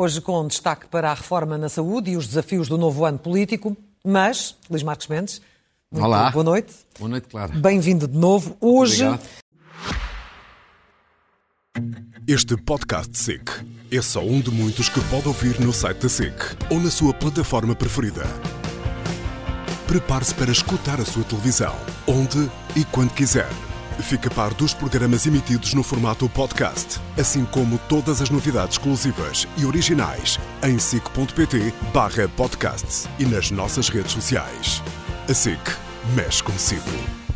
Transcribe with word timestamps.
Hoje 0.00 0.20
com 0.20 0.46
destaque 0.46 0.86
para 0.86 1.10
a 1.10 1.14
reforma 1.14 1.58
na 1.58 1.68
saúde 1.68 2.12
e 2.12 2.16
os 2.16 2.28
desafios 2.28 2.68
do 2.68 2.78
novo 2.78 3.04
ano 3.04 3.18
político, 3.18 3.76
mas, 4.04 4.56
Luís 4.70 4.84
Marcos 4.84 5.08
Mendes, 5.08 5.42
muito 5.90 6.06
Olá. 6.06 6.30
boa 6.30 6.44
noite. 6.44 6.72
Boa 6.98 7.08
noite, 7.08 7.26
Clara. 7.26 7.52
Bem-vindo 7.56 8.06
de 8.06 8.16
novo. 8.16 8.56
Hoje, 8.60 9.04
Obrigado. 9.04 9.28
Este 12.26 12.56
podcast 12.56 13.16
SIC 13.18 13.50
é 13.90 14.02
só 14.02 14.20
um 14.20 14.40
de 14.40 14.50
muitos 14.50 14.88
que 14.88 15.00
pode 15.02 15.28
ouvir 15.28 15.58
no 15.60 15.72
site 15.72 15.98
da 15.98 16.08
SIC 16.08 16.34
ou 16.70 16.80
na 16.80 16.90
sua 16.90 17.14
plataforma 17.14 17.74
preferida. 17.74 18.24
Prepare-se 19.86 20.34
para 20.34 20.52
escutar 20.52 21.00
a 21.00 21.04
sua 21.04 21.24
televisão, 21.24 21.74
onde 22.06 22.50
e 22.76 22.84
quando 22.84 23.12
quiser. 23.14 23.48
Fique 24.00 24.28
a 24.28 24.30
par 24.30 24.54
dos 24.54 24.72
programas 24.74 25.26
emitidos 25.26 25.74
no 25.74 25.82
formato 25.82 26.28
podcast, 26.28 27.00
assim 27.18 27.44
como 27.46 27.78
todas 27.88 28.22
as 28.22 28.30
novidades 28.30 28.76
exclusivas 28.76 29.48
e 29.56 29.64
originais 29.64 30.38
em 30.62 30.78
sic.pt 30.78 31.72
barra 31.92 32.28
podcasts 32.36 33.08
e 33.18 33.24
nas 33.24 33.50
nossas 33.50 33.88
redes 33.88 34.12
sociais. 34.12 34.82
A 35.28 35.34
SIC 35.34 35.60
mexe 36.14 36.42
consigo. 36.42 37.27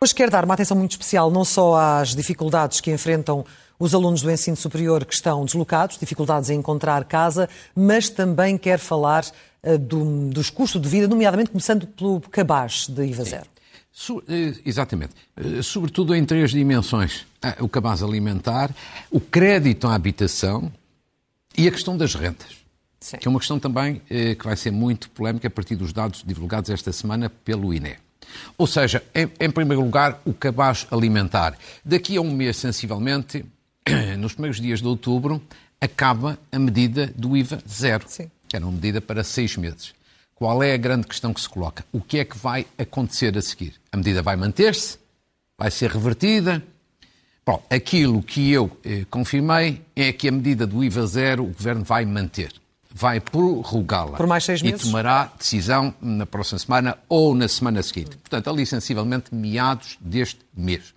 Hoje 0.00 0.14
quero 0.14 0.30
dar 0.30 0.44
uma 0.44 0.54
atenção 0.54 0.76
muito 0.76 0.92
especial 0.92 1.30
não 1.30 1.44
só 1.44 1.74
às 1.76 2.14
dificuldades 2.14 2.80
que 2.80 2.90
enfrentam 2.90 3.44
os 3.78 3.94
alunos 3.94 4.22
do 4.22 4.30
ensino 4.30 4.56
superior 4.56 5.04
que 5.04 5.14
estão 5.14 5.44
deslocados, 5.44 5.98
dificuldades 5.98 6.50
em 6.50 6.58
encontrar 6.58 7.04
casa, 7.04 7.48
mas 7.76 8.08
também 8.08 8.58
quero 8.58 8.82
falar 8.82 9.24
eh, 9.62 9.76
do- 9.78 10.30
dos 10.30 10.50
custos 10.50 10.80
de 10.80 10.88
vida, 10.88 11.06
nomeadamente 11.08 11.50
começando 11.50 11.86
pelo 11.86 12.20
cabaz 12.20 12.86
de 12.88 13.04
IVA 13.06 13.24
zero. 13.24 13.46
Su- 13.92 14.22
eh, 14.28 14.54
Exatamente. 14.64 15.14
Eh, 15.36 15.62
Sobretudo 15.62 16.14
em 16.14 16.24
três 16.24 16.50
dimensões. 16.50 17.24
Ah, 17.42 17.56
O 17.60 17.68
cabaz 17.68 18.02
alimentar, 18.02 18.70
o 19.10 19.20
crédito 19.20 19.86
à 19.86 19.94
habitação 19.94 20.72
e 21.56 21.66
a 21.68 21.70
questão 21.70 21.96
das 21.96 22.14
rentas. 22.14 22.56
Sim. 23.00 23.16
Que 23.18 23.28
é 23.28 23.30
uma 23.30 23.38
questão 23.38 23.60
também 23.60 24.02
que 24.08 24.44
vai 24.44 24.56
ser 24.56 24.72
muito 24.72 25.08
polémica 25.10 25.46
a 25.46 25.50
partir 25.50 25.76
dos 25.76 25.92
dados 25.92 26.24
divulgados 26.26 26.68
esta 26.68 26.92
semana 26.92 27.30
pelo 27.30 27.72
INE. 27.72 27.96
Ou 28.56 28.66
seja, 28.66 29.02
em, 29.14 29.30
em 29.40 29.50
primeiro 29.50 29.82
lugar, 29.82 30.20
o 30.24 30.32
cabaz 30.32 30.86
alimentar. 30.90 31.56
Daqui 31.84 32.16
a 32.16 32.20
um 32.20 32.30
mês, 32.30 32.56
sensivelmente, 32.56 33.44
nos 34.18 34.32
primeiros 34.32 34.60
dias 34.60 34.80
de 34.80 34.86
outubro, 34.86 35.42
acaba 35.80 36.38
a 36.50 36.58
medida 36.58 37.12
do 37.16 37.36
IVA 37.36 37.58
zero. 37.68 38.04
Sim. 38.08 38.30
Que 38.48 38.56
era 38.56 38.64
uma 38.64 38.72
medida 38.72 39.00
para 39.00 39.22
seis 39.22 39.56
meses. 39.56 39.94
Qual 40.34 40.62
é 40.62 40.72
a 40.72 40.76
grande 40.76 41.06
questão 41.06 41.34
que 41.34 41.40
se 41.40 41.48
coloca? 41.48 41.84
O 41.92 42.00
que 42.00 42.18
é 42.18 42.24
que 42.24 42.38
vai 42.38 42.66
acontecer 42.78 43.36
a 43.36 43.42
seguir? 43.42 43.74
A 43.90 43.96
medida 43.96 44.22
vai 44.22 44.36
manter-se? 44.36 44.98
Vai 45.56 45.70
ser 45.70 45.90
revertida? 45.90 46.62
Bom, 47.44 47.64
aquilo 47.68 48.22
que 48.22 48.52
eu 48.52 48.70
eh, 48.84 49.04
confirmei 49.10 49.82
é 49.96 50.12
que 50.12 50.28
a 50.28 50.32
medida 50.32 50.66
do 50.66 50.84
IVA 50.84 51.06
zero 51.06 51.44
o 51.44 51.46
Governo 51.48 51.82
vai 51.82 52.04
manter. 52.04 52.52
Vai 52.94 53.20
prorrogá-la. 53.20 54.16
Por 54.16 54.26
mais 54.26 54.44
seis 54.44 54.62
meses? 54.62 54.80
E 54.82 54.84
tomará 54.86 55.30
decisão 55.38 55.94
na 56.00 56.24
próxima 56.26 56.58
semana 56.58 56.96
ou 57.08 57.34
na 57.34 57.46
semana 57.46 57.82
seguinte. 57.82 58.16
Portanto, 58.16 58.48
ali 58.50 58.64
sensivelmente 58.64 59.34
meados 59.34 59.98
deste 60.00 60.40
mês. 60.56 60.94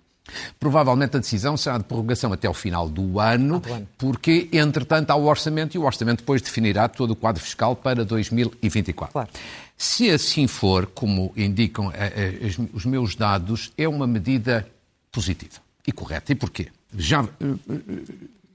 Provavelmente 0.58 1.16
a 1.16 1.20
decisão 1.20 1.56
será 1.56 1.76
de 1.78 1.84
prorrogação 1.84 2.32
até 2.32 2.48
o 2.48 2.54
final 2.54 2.88
do 2.88 3.20
ano, 3.20 3.60
do 3.60 3.72
ano. 3.72 3.88
porque, 3.98 4.48
entretanto, 4.52 5.10
há 5.10 5.16
o 5.16 5.24
orçamento 5.26 5.74
e 5.74 5.78
o 5.78 5.84
orçamento 5.84 6.18
depois 6.20 6.40
definirá 6.40 6.88
todo 6.88 7.10
o 7.10 7.16
quadro 7.16 7.42
fiscal 7.42 7.76
para 7.76 8.04
2024. 8.04 9.12
Claro. 9.12 9.28
Se 9.76 10.08
assim 10.10 10.46
for, 10.46 10.86
como 10.86 11.32
indicam 11.36 11.90
eh, 11.92 12.38
eh, 12.40 12.66
os- 12.72 12.84
meus 12.86 13.14
dados, 13.16 13.72
é 13.76 13.86
uma 13.88 14.06
medida 14.06 14.66
positiva 15.10 15.56
e 15.86 15.92
correta. 15.92 16.32
E 16.32 16.34
porquê? 16.34 16.68
Já, 16.96 17.22
eh, 17.40 18.04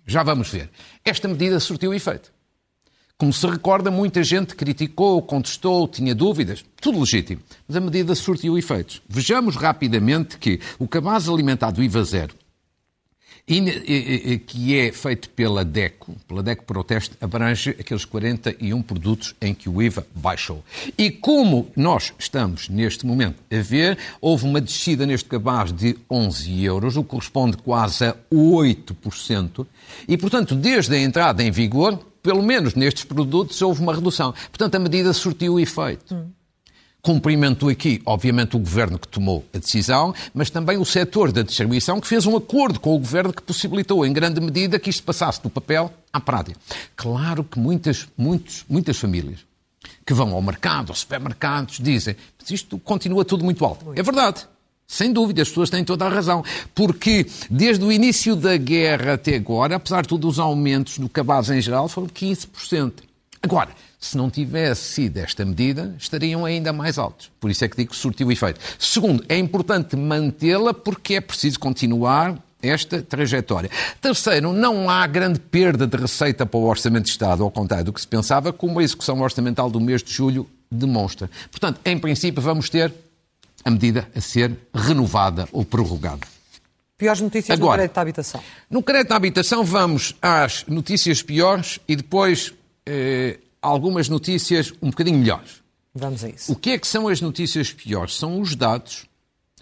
já 0.06 0.24
vamos 0.24 0.50
ver. 0.50 0.70
Esta 1.03 1.28
medida 1.28 1.59
surtiu 1.59 1.94
efeito. 1.94 2.31
Como 3.19 3.33
se 3.33 3.47
recorda, 3.47 3.89
muita 3.89 4.23
gente 4.23 4.55
criticou, 4.55 5.19
contestou, 5.23 5.88
tinha 5.88 6.13
dúvidas. 6.13 6.63
Tudo 6.79 7.00
legítimo. 7.00 7.41
Mas 7.67 7.75
a 7.75 7.79
medida 7.81 8.13
surtiu 8.13 8.55
efeitos. 8.55 9.01
Vejamos 9.09 9.55
rapidamente 9.55 10.38
que 10.38 10.59
o 10.78 10.88
cabaz 10.88 11.28
alimentar 11.28 11.72
do 11.72 11.81
IVA 11.81 12.03
zero, 12.03 12.35
eh, 13.47 13.57
eh, 13.57 14.33
eh, 14.33 14.38
que 14.38 14.78
é 14.78 14.91
feito 14.91 15.31
pela 15.31 15.66
DECO, 15.66 16.16
pela 16.28 16.44
DECO 16.44 16.63
Proteste, 16.66 17.16
abrange 17.19 17.72
aqueles 17.72 18.05
41 18.05 18.83
produtos 18.83 19.34
em 19.41 19.51
que 19.51 19.67
o 19.67 19.81
IVA 19.81 20.05
baixou. 20.13 20.63
E 20.95 21.09
como 21.09 21.72
nós 21.75 22.13
estamos 22.19 22.69
neste 22.69 23.03
momento 23.03 23.41
a 23.51 23.61
ver, 23.63 23.97
houve 24.22 24.45
uma 24.45 24.61
descida 24.61 25.07
neste 25.07 25.28
cabaz 25.28 25.72
de 25.72 25.97
11 26.07 26.63
euros, 26.63 26.95
o 26.95 27.03
que 27.03 27.09
corresponde 27.09 27.57
quase 27.57 28.05
a 28.05 28.16
8%, 28.31 29.66
e 30.07 30.16
portanto, 30.17 30.53
desde 30.53 30.94
a 30.94 30.99
entrada 30.99 31.41
em 31.41 31.49
vigor, 31.49 31.99
pelo 32.28 32.44
menos 32.44 32.76
nestes 32.76 33.06
produtos, 33.06 33.62
houve 33.62 33.82
uma 33.82 33.96
redução. 33.96 34.34
Portanto, 34.50 34.76
a 34.76 34.80
medida 34.80 35.14
surtiu 35.14 35.58
efeito. 35.58 36.14
Cumprimento 37.02 37.70
aqui, 37.70 38.02
obviamente, 38.06 38.58
o 38.58 38.60
governo 38.60 39.00
que 39.00 39.08
tomou 39.08 39.46
a 39.54 39.58
decisão, 39.58 40.14
mas 40.34 40.50
também 40.50 40.78
o 40.78 40.84
setor 40.84 41.32
da 41.32 41.42
distribuição 41.42 42.02
que 42.02 42.08
fez 42.08 42.26
um 42.26 42.36
acordo 42.36 42.82
com 42.82 42.94
o 42.94 43.00
governo 43.00 43.32
que 43.32 43.42
possibilitou, 43.42 44.06
em 44.06 44.12
grande 44.12 44.42
medida, 44.42 44.78
que 44.78 44.90
isto 44.90 45.04
passasse 45.04 45.42
do 45.42 45.50
papel 45.50 45.90
à 46.12 46.20
prática. 46.20 46.60
Claro 46.98 47.46
que 47.46 47.58
muitas, 47.58 48.10
muitos, 48.18 48.66
muitas 48.68 48.98
famílias 48.98 49.40
que 50.06 50.14
vão 50.14 50.34
ao 50.34 50.42
mercado, 50.42 50.90
aos 50.90 51.00
supermercados, 51.00 51.80
dizem 51.80 52.18
mas 52.38 52.52
isto 52.52 52.78
continua 52.78 53.24
tudo 53.24 53.46
muito 53.46 53.64
alto. 53.64 53.94
É 53.96 54.04
verdade. 54.04 54.46
Sem 54.88 55.12
dúvida, 55.12 55.42
as 55.42 55.50
pessoas 55.50 55.70
têm 55.70 55.84
toda 55.84 56.06
a 56.06 56.09
razão. 56.09 56.44
Porque 56.74 57.28
desde 57.50 57.84
o 57.84 57.92
início 57.92 58.36
da 58.36 58.56
guerra 58.56 59.14
até 59.14 59.36
agora, 59.36 59.75
apesar 59.75 60.03
de 60.03 60.08
todos 60.08 60.34
os 60.34 60.40
aumentos 60.40 60.98
do 60.98 61.09
cabaz 61.09 61.50
em 61.50 61.62
geral, 61.62 61.90
foram 61.90 62.08
15%. 62.08 62.94
Agora, 63.42 63.70
se 64.00 64.16
não 64.16 64.30
tivesse 64.30 64.94
sido 64.94 65.18
esta 65.18 65.44
medida, 65.44 65.94
estariam 66.00 66.46
ainda 66.46 66.72
mais 66.72 66.97
altos. 66.97 67.30
Por 67.40 67.52
isso 67.52 67.66
é 67.66 67.68
que 67.68 67.76
digo 67.76 67.92
que 67.92 67.97
surtiu 67.97 68.31
efeito. 68.31 68.59
Segundo, 68.80 69.26
é 69.28 69.38
importante 69.38 69.96
mantê-la 69.96 70.74
porque 70.74 71.16
é 71.16 71.22
preciso 71.22 71.59
continuar 71.59 72.38
esta 72.62 73.02
trajetória. 73.02 73.70
Terceiro, 74.02 74.53
não 74.53 74.90
há 74.90 75.06
grande 75.06 75.40
perda 75.40 75.86
de 75.86 75.97
receita 75.97 76.46
para 76.46 76.59
o 76.59 76.64
Orçamento 76.64 77.06
de 77.06 77.12
Estado, 77.12 77.44
ao 77.44 77.52
contrário 77.52 77.86
do 77.86 77.94
que 77.94 78.02
se 78.02 78.08
pensava, 78.08 78.53
como 78.53 78.80
a 78.80 78.84
execução 78.84 79.20
orçamental 79.22 79.70
do 79.70 79.80
mês 79.80 80.02
de 80.02 80.12
julho 80.12 80.47
demonstra. 80.72 81.30
Portanto, 81.52 81.80
em 81.86 81.97
princípio, 81.97 82.42
vamos 82.42 82.70
ter 82.70 82.94
a 83.63 83.69
medida 83.72 84.09
a 84.16 84.22
ser 84.22 84.56
renovada 84.73 85.47
ou 85.51 85.66
prorrogada. 85.66 86.28
Piores 86.97 87.22
notícias 87.22 87.57
no 87.59 87.66
Agora. 87.66 87.79
crédito 87.81 87.97
à 87.97 88.01
habitação. 88.01 88.44
No 88.69 88.81
crédito 88.81 89.12
à 89.12 89.16
habitação, 89.16 89.63
vamos 89.63 90.16
às 90.22 90.66
notícias 90.68 91.22
piores 91.22 91.79
e 91.88 91.96
depois 91.96 92.53
eh, 92.85 93.40
algumas 93.62 94.09
notícias 94.09 94.73
um 94.81 94.90
bocadinho 94.90 95.19
melhores. 95.19 95.62
Vamos 95.94 96.23
a 96.23 96.29
isso. 96.29 96.51
O 96.51 96.56
que 96.56 96.72
é 96.72 96.78
que 96.78 96.88
são 96.88 97.07
as 97.07 97.22
notícias 97.22 97.72
piores? 97.72 98.16
São 98.16 98.40
os 98.41 98.56
dados 98.56 99.06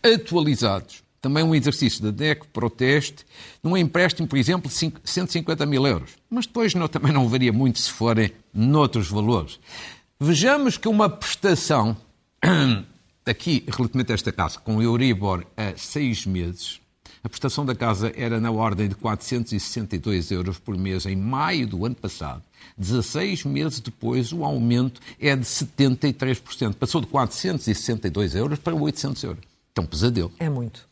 atualizados. 0.03 1.03
Também 1.21 1.43
um 1.43 1.55
exercício 1.55 2.03
da 2.03 2.11
DECO 2.11 2.45
Proteste, 2.49 3.25
num 3.63 3.75
empréstimo, 3.75 4.27
por 4.27 4.37
exemplo, 4.37 4.69
de 4.69 4.75
cinco- 4.75 4.99
150 5.03 5.65
mil 5.65 5.85
euros. 5.87 6.11
Mas 6.29 6.45
depois 6.45 6.73
não- 6.75 6.87
também 6.87 7.11
não 7.11 7.27
varia 7.27 7.51
muito 7.51 7.79
se 7.79 7.89
forem 7.89 8.31
noutros 8.53 9.07
valores. 9.09 9.59
Vejamos 10.19 10.77
que 10.77 10.87
uma 10.87 11.09
prestação, 11.09 11.97
aqui 13.25 13.63
relativamente 13.67 14.11
a 14.11 14.15
esta 14.15 14.31
casa, 14.31 14.59
com 14.59 14.81
Euribor 14.81 15.45
a 15.57 15.77
seis 15.77 16.25
meses, 16.25 16.79
a 17.25 17.27
prestação 17.27 17.65
da 17.65 17.73
casa 17.73 18.13
era 18.15 18.39
na 18.39 18.51
ordem 18.51 18.87
de 18.87 18.93
462 18.93 20.29
euros 20.29 20.59
por 20.59 20.77
mês 20.77 21.07
em 21.07 21.15
maio 21.15 21.65
do 21.65 21.83
ano 21.83 21.95
passado. 21.95 22.43
16 22.77 23.45
meses 23.45 23.79
depois, 23.79 24.31
o 24.31 24.45
aumento 24.45 25.01
é 25.19 25.35
de 25.35 25.43
73%. 25.43 26.75
Passou 26.75 27.01
de 27.01 27.07
462 27.07 28.35
euros 28.35 28.59
para 28.59 28.75
800 28.75 29.23
euros. 29.23 29.43
É 29.75 29.81
um 29.81 29.87
pesadelo. 29.87 30.31
É 30.37 30.47
muito. 30.47 30.87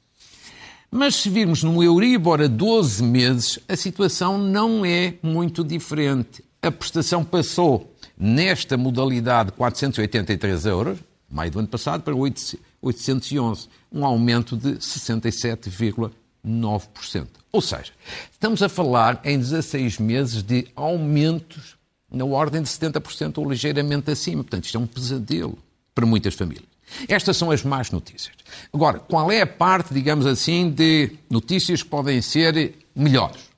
Mas 0.90 1.18
se 1.18 1.30
virmos 1.30 1.62
no 1.62 1.84
Euribor 1.84 2.42
a 2.42 2.48
12 2.48 3.04
meses, 3.04 3.60
a 3.70 3.76
situação 3.76 4.40
não 4.40 4.84
é 4.84 5.14
muito 5.22 5.64
diferente. 5.64 6.44
A 6.64 6.72
prestação 6.72 7.24
passou, 7.24 7.96
nesta 8.18 8.76
modalidade, 8.76 9.52
483 9.52 10.66
euros, 10.66 10.98
maio 11.34 11.52
do 11.52 11.60
ano 11.60 11.68
passado, 11.68 12.02
para 12.04 12.16
811, 12.16 13.68
um 13.92 14.06
aumento 14.06 14.56
de 14.56 14.76
67,9%. 14.76 17.28
Ou 17.52 17.62
seja, 17.62 17.92
estamos 18.32 18.64
a 18.64 18.70
falar 18.70 19.20
em 19.24 19.38
16 19.38 20.00
meses 20.00 20.42
de 20.44 20.68
aumentos 20.76 21.76
na 22.12 22.26
ordem 22.26 22.62
de 22.62 22.70
70% 22.70 23.40
ou 23.40 23.50
ligeiramente 23.50 24.12
acima. 24.12 24.44
Portanto, 24.44 24.66
isto 24.66 24.78
é 24.78 24.80
um 24.80 24.88
pesadelo 24.88 25.58
para 25.94 26.06
muitas 26.06 26.36
famílias. 26.36 26.72
Estas 27.08 27.38
são 27.38 27.50
as 27.50 27.64
más 27.64 27.90
notícias. 27.90 28.36
Agora, 28.72 29.00
qual 29.00 29.32
é 29.32 29.42
a 29.42 29.48
parte, 29.48 29.92
digamos 29.94 30.26
assim, 30.26 30.70
de 30.70 31.12
notícias 31.30 31.82
que 31.82 31.90
podem 31.90 32.22
ser 32.22 32.76
melhores? 32.96 33.54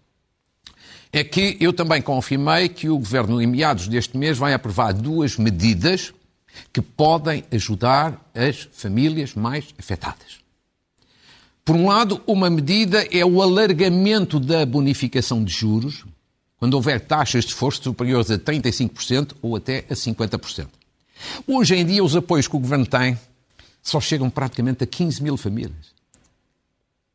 é 1.15 1.23
que 1.23 1.55
eu 1.61 1.71
também 1.71 2.01
confirmei 2.01 2.67
que 2.67 2.89
o 2.89 2.97
Governo, 2.97 3.41
em 3.41 3.47
meados 3.47 3.87
deste 3.87 4.17
mês, 4.17 4.37
vai 4.37 4.53
aprovar 4.53 4.91
duas 4.91 5.37
medidas 5.37 6.13
que 6.71 6.81
podem 6.81 7.43
ajudar 7.51 8.29
as 8.33 8.67
famílias 8.71 9.33
mais 9.33 9.65
afetadas. 9.77 10.39
Por 11.63 11.75
um 11.75 11.87
lado, 11.87 12.21
uma 12.27 12.49
medida 12.49 13.07
é 13.11 13.25
o 13.25 13.41
alargamento 13.41 14.39
da 14.39 14.65
bonificação 14.65 15.43
de 15.43 15.51
juros, 15.51 16.05
quando 16.57 16.75
houver 16.75 17.01
taxas 17.01 17.43
de 17.43 17.51
esforço 17.51 17.81
superiores 17.83 18.29
a 18.29 18.37
35% 18.37 19.33
ou 19.41 19.55
até 19.55 19.79
a 19.89 19.93
50%. 19.93 20.67
Hoje 21.47 21.75
em 21.75 21.85
dia, 21.85 22.03
os 22.03 22.15
apoios 22.15 22.47
que 22.47 22.55
o 22.55 22.59
Governo 22.59 22.85
tem 22.85 23.17
só 23.81 23.99
chegam 23.99 24.29
praticamente 24.29 24.83
a 24.83 24.87
15 24.87 25.23
mil 25.23 25.37
famílias. 25.37 25.94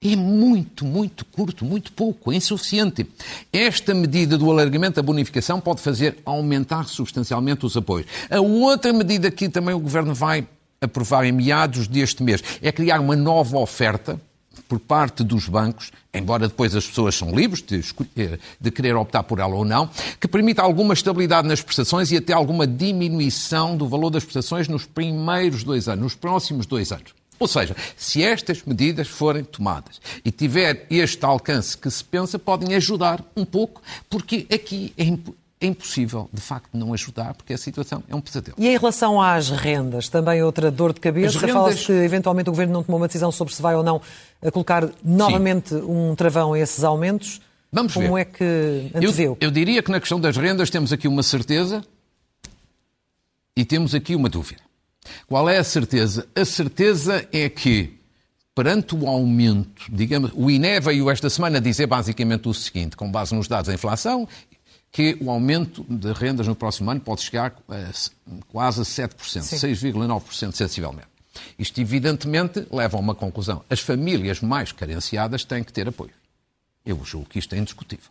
É 0.03 0.17
muito, 0.17 0.87
muito 0.87 1.27
curto, 1.27 1.63
muito 1.63 1.93
pouco, 1.93 2.33
é 2.33 2.37
insuficiente. 2.37 3.07
Esta 3.53 3.95
medida 3.95 4.39
do 4.39 4.51
alargamento 4.51 4.97
da 4.97 5.03
bonificação 5.03 5.61
pode 5.61 5.83
fazer 5.83 6.17
aumentar 6.25 6.89
substancialmente 6.89 7.67
os 7.67 7.77
apoios. 7.77 8.07
A 8.31 8.41
outra 8.41 8.95
medida 8.95 9.31
que 9.31 9.47
também 9.51 9.75
o 9.75 9.79
Governo 9.79 10.15
vai 10.15 10.49
aprovar 10.81 11.27
em 11.27 11.33
meados 11.33 11.87
deste 11.87 12.23
mês 12.23 12.43
é 12.63 12.73
criar 12.73 12.99
uma 12.99 13.15
nova 13.15 13.59
oferta 13.59 14.19
por 14.67 14.81
parte 14.81 15.23
dos 15.23 15.47
bancos, 15.51 15.93
embora 16.15 16.49
depois 16.49 16.75
as 16.75 16.87
pessoas 16.87 17.15
são 17.15 17.35
livres 17.35 17.63
de, 17.63 17.85
eh, 18.17 18.39
de, 18.59 18.71
querer 18.71 18.97
optar 18.97 19.23
por 19.25 19.39
ela 19.39 19.55
ou 19.55 19.67
não, 19.67 19.91
que 20.19 20.27
permita 20.27 20.63
alguma 20.63 20.95
estabilidade 20.95 21.47
nas 21.47 21.61
prestações 21.61 22.11
e 22.11 22.17
até 22.17 22.33
alguma 22.33 22.67
diminuição 22.67 23.77
do 23.77 23.87
valor 23.87 24.09
das 24.09 24.25
prestações 24.25 24.67
nos 24.67 24.87
primeiros 24.87 25.63
dois 25.63 25.89
anos, 25.89 26.05
nos 26.05 26.15
próximos 26.15 26.65
dois 26.65 26.91
anos. 26.91 27.20
Ou 27.41 27.49
seja, 27.49 27.75
se 27.97 28.23
estas 28.23 28.63
medidas 28.65 29.09
forem 29.09 29.43
tomadas 29.43 29.99
e 30.23 30.31
tiver 30.31 30.87
este 30.91 31.25
alcance 31.25 31.77
que 31.77 31.91
se 31.91 32.05
pensa, 32.05 32.39
podem 32.39 32.75
ajudar 32.75 33.25
um 33.35 33.47
pouco, 33.47 33.81
porque 34.11 34.47
aqui 34.53 34.93
é, 34.99 35.05
é 35.59 35.67
impossível, 35.67 36.29
de 36.31 36.41
facto, 36.43 36.69
não 36.75 36.93
ajudar, 36.93 37.33
porque 37.33 37.55
a 37.55 37.59
situação 37.59 38.03
é 38.11 38.15
um 38.15 38.21
pesadelo. 38.21 38.57
E 38.59 38.69
em 38.69 38.77
relação 38.77 39.23
às 39.23 39.49
rendas, 39.49 40.11
também 40.11 40.43
outra 40.43 40.71
dor 40.71 40.93
de 40.93 41.01
cabeça. 41.01 41.39
Rendas... 41.39 41.55
Fala-se 41.55 41.87
que, 41.87 41.93
eventualmente, 41.93 42.51
o 42.51 42.53
Governo 42.53 42.75
não 42.75 42.83
tomou 42.83 43.01
uma 43.01 43.07
decisão 43.07 43.33
sobre 43.33 43.55
se 43.55 43.63
vai 43.63 43.75
ou 43.75 43.83
não 43.83 44.03
colocar 44.53 44.91
novamente 45.03 45.71
Sim. 45.71 45.83
um 45.83 46.15
travão 46.15 46.53
a 46.53 46.59
esses 46.59 46.85
aumentos. 46.85 47.41
Vamos 47.73 47.95
Como 47.95 48.15
ver. 48.15 48.21
é 48.21 48.25
que 48.27 48.91
anteveu? 48.95 49.39
Eu, 49.41 49.49
eu 49.49 49.51
diria 49.51 49.83
que 49.83 49.91
na 49.91 49.99
questão 49.99 50.21
das 50.21 50.37
rendas 50.37 50.69
temos 50.69 50.93
aqui 50.93 51.09
uma 51.09 51.23
certeza 51.23 51.83
e 53.57 53.65
temos 53.65 53.95
aqui 53.95 54.15
uma 54.15 54.29
dúvida. 54.29 54.61
Qual 55.27 55.49
é 55.49 55.59
a 55.59 55.65
certeza? 55.65 56.27
A 56.35 56.45
certeza 56.45 57.27
é 57.33 57.49
que, 57.49 57.99
perante 58.55 58.95
o 58.95 59.07
aumento, 59.07 59.85
digamos, 59.91 60.31
o 60.35 60.51
INE 60.51 60.81
veio 60.81 61.11
esta 61.11 61.31
semana 61.31 61.61
dizer 61.61 61.87
basicamente 61.87 62.49
o 62.49 62.55
seguinte, 62.55 62.97
com 62.97 63.11
base 63.11 63.35
nos 63.35 63.49
dados 63.49 63.69
da 63.69 63.75
inflação, 63.75 64.29
que 64.93 65.17
o 65.21 65.31
aumento 65.31 65.85
de 65.89 66.13
rendas 66.13 66.47
no 66.47 66.55
próximo 66.55 66.91
ano 66.91 67.01
pode 67.01 67.23
chegar 67.23 67.57
a 67.69 67.91
quase 68.49 68.81
a 68.81 68.85
7%, 68.85 69.15
6,9% 69.15 70.53
sensivelmente. 70.53 71.09
Isto, 71.59 71.81
evidentemente, 71.81 72.67
leva 72.71 72.97
a 72.97 73.01
uma 73.01 73.15
conclusão. 73.15 73.65
As 73.71 73.81
famílias 73.81 74.41
mais 74.41 74.73
carenciadas 74.73 75.45
têm 75.45 75.63
que 75.63 75.73
ter 75.73 75.89
apoio. 75.89 76.13
Eu 76.85 77.03
julgo 77.05 77.29
que 77.29 77.39
isto 77.39 77.55
é 77.55 77.59
indiscutível. 77.59 78.11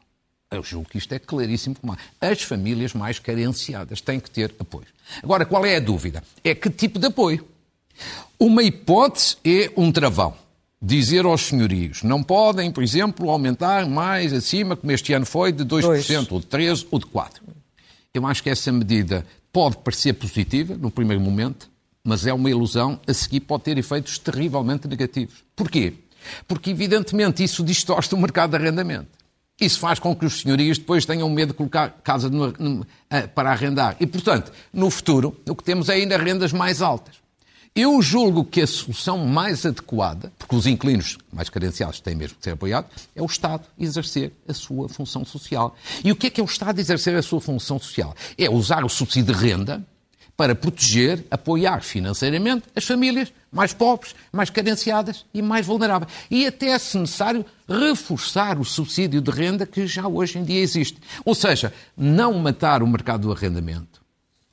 Eu 0.51 0.63
julgo 0.63 0.89
que 0.89 0.97
isto 0.97 1.13
é 1.13 1.19
claríssimo 1.19 1.75
como 1.79 1.95
As 2.19 2.41
famílias 2.41 2.93
mais 2.93 3.19
carenciadas 3.19 4.01
têm 4.01 4.19
que 4.19 4.31
ter 4.31 4.53
apoio. 4.59 4.87
Agora, 5.21 5.45
qual 5.45 5.63
é 5.63 5.75
a 5.75 5.79
dúvida? 5.79 6.23
É 6.43 6.55
que 6.55 6.71
tipo 6.71 6.97
de 6.97 7.05
apoio? 7.05 7.47
Uma 8.39 8.63
hipótese 8.63 9.37
é 9.45 9.71
um 9.77 9.91
travão. 9.91 10.33
Dizer 10.81 11.25
aos 11.25 11.41
senhorios, 11.41 12.01
não 12.01 12.23
podem, 12.23 12.71
por 12.71 12.81
exemplo, 12.81 13.29
aumentar 13.29 13.85
mais 13.85 14.33
acima, 14.33 14.75
como 14.75 14.91
este 14.91 15.13
ano 15.13 15.25
foi, 15.25 15.51
de 15.51 15.63
2%, 15.63 15.81
Dois. 15.81 16.09
ou 16.31 16.39
de 16.39 16.47
3%, 16.47 16.87
ou 16.89 16.99
de 16.99 17.05
4%. 17.05 17.29
Eu 18.11 18.25
acho 18.25 18.41
que 18.41 18.49
essa 18.49 18.71
medida 18.71 19.25
pode 19.53 19.77
parecer 19.77 20.13
positiva 20.13 20.75
no 20.75 20.89
primeiro 20.89 21.21
momento, 21.21 21.69
mas 22.03 22.25
é 22.25 22.33
uma 22.33 22.49
ilusão, 22.49 22.99
a 23.05 23.13
seguir 23.13 23.41
pode 23.41 23.63
ter 23.63 23.77
efeitos 23.77 24.17
terrivelmente 24.17 24.87
negativos. 24.87 25.43
Porquê? 25.55 25.93
Porque, 26.47 26.71
evidentemente, 26.71 27.43
isso 27.43 27.63
distorce 27.63 28.15
o 28.15 28.17
mercado 28.17 28.51
de 28.51 28.55
arrendamento. 28.55 29.18
Isso 29.59 29.79
faz 29.79 29.99
com 29.99 30.15
que 30.15 30.25
os 30.25 30.41
senhorios 30.41 30.77
depois 30.77 31.05
tenham 31.05 31.29
medo 31.29 31.49
de 31.49 31.57
colocar 31.57 31.89
casa 32.03 32.29
no, 32.29 32.53
no, 32.57 32.85
para 33.35 33.51
arrendar. 33.51 33.95
E, 33.99 34.07
portanto, 34.07 34.51
no 34.71 34.89
futuro, 34.89 35.35
o 35.47 35.55
que 35.55 35.63
temos 35.63 35.89
é 35.89 35.95
ainda 35.95 36.17
rendas 36.17 36.53
mais 36.53 36.81
altas. 36.81 37.15
Eu 37.75 38.01
julgo 38.01 38.43
que 38.43 38.61
a 38.61 38.67
solução 38.67 39.17
mais 39.19 39.65
adequada, 39.65 40.33
porque 40.39 40.55
os 40.55 40.65
inquilinos 40.65 41.17
mais 41.31 41.49
carenciados 41.49 41.99
têm 41.99 42.15
mesmo 42.15 42.37
que 42.37 42.43
ser 42.43 42.51
apoiados, 42.51 42.89
é 43.15 43.21
o 43.21 43.25
Estado 43.25 43.63
exercer 43.77 44.33
a 44.47 44.53
sua 44.53 44.89
função 44.89 45.23
social. 45.23 45.75
E 46.03 46.11
o 46.11 46.15
que 46.15 46.27
é 46.27 46.29
que 46.29 46.41
é 46.41 46.43
o 46.43 46.47
Estado 46.47 46.79
exercer 46.79 47.15
a 47.15 47.21
sua 47.21 47.39
função 47.39 47.79
social? 47.79 48.15
É 48.37 48.49
usar 48.49 48.83
o 48.83 48.89
subsídio 48.89 49.33
de 49.33 49.39
renda 49.39 49.85
para 50.39 50.55
proteger, 50.55 51.25
apoiar 51.29 51.81
financeiramente 51.83 52.63
as 52.73 52.85
famílias 52.85 53.29
mais 53.51 53.73
pobres, 53.73 54.15
mais 54.31 54.49
carenciadas 54.49 55.25
e 55.33 55.41
mais 55.41 55.65
vulneráveis. 55.65 56.09
E 56.31 56.47
até, 56.47 56.79
se 56.79 56.97
necessário, 56.97 57.45
reforçar 57.67 58.57
o 58.57 58.63
subsídio 58.63 59.19
de 59.19 59.29
renda 59.31 59.65
que 59.65 59.85
já 59.85 60.07
hoje 60.07 60.39
em 60.39 60.45
dia 60.45 60.61
existe. 60.61 60.97
Ou 61.25 61.35
seja, 61.35 61.73
não 61.97 62.35
matar 62.35 62.81
o 62.81 62.87
mercado 62.87 63.23
do 63.23 63.33
arrendamento, 63.33 64.01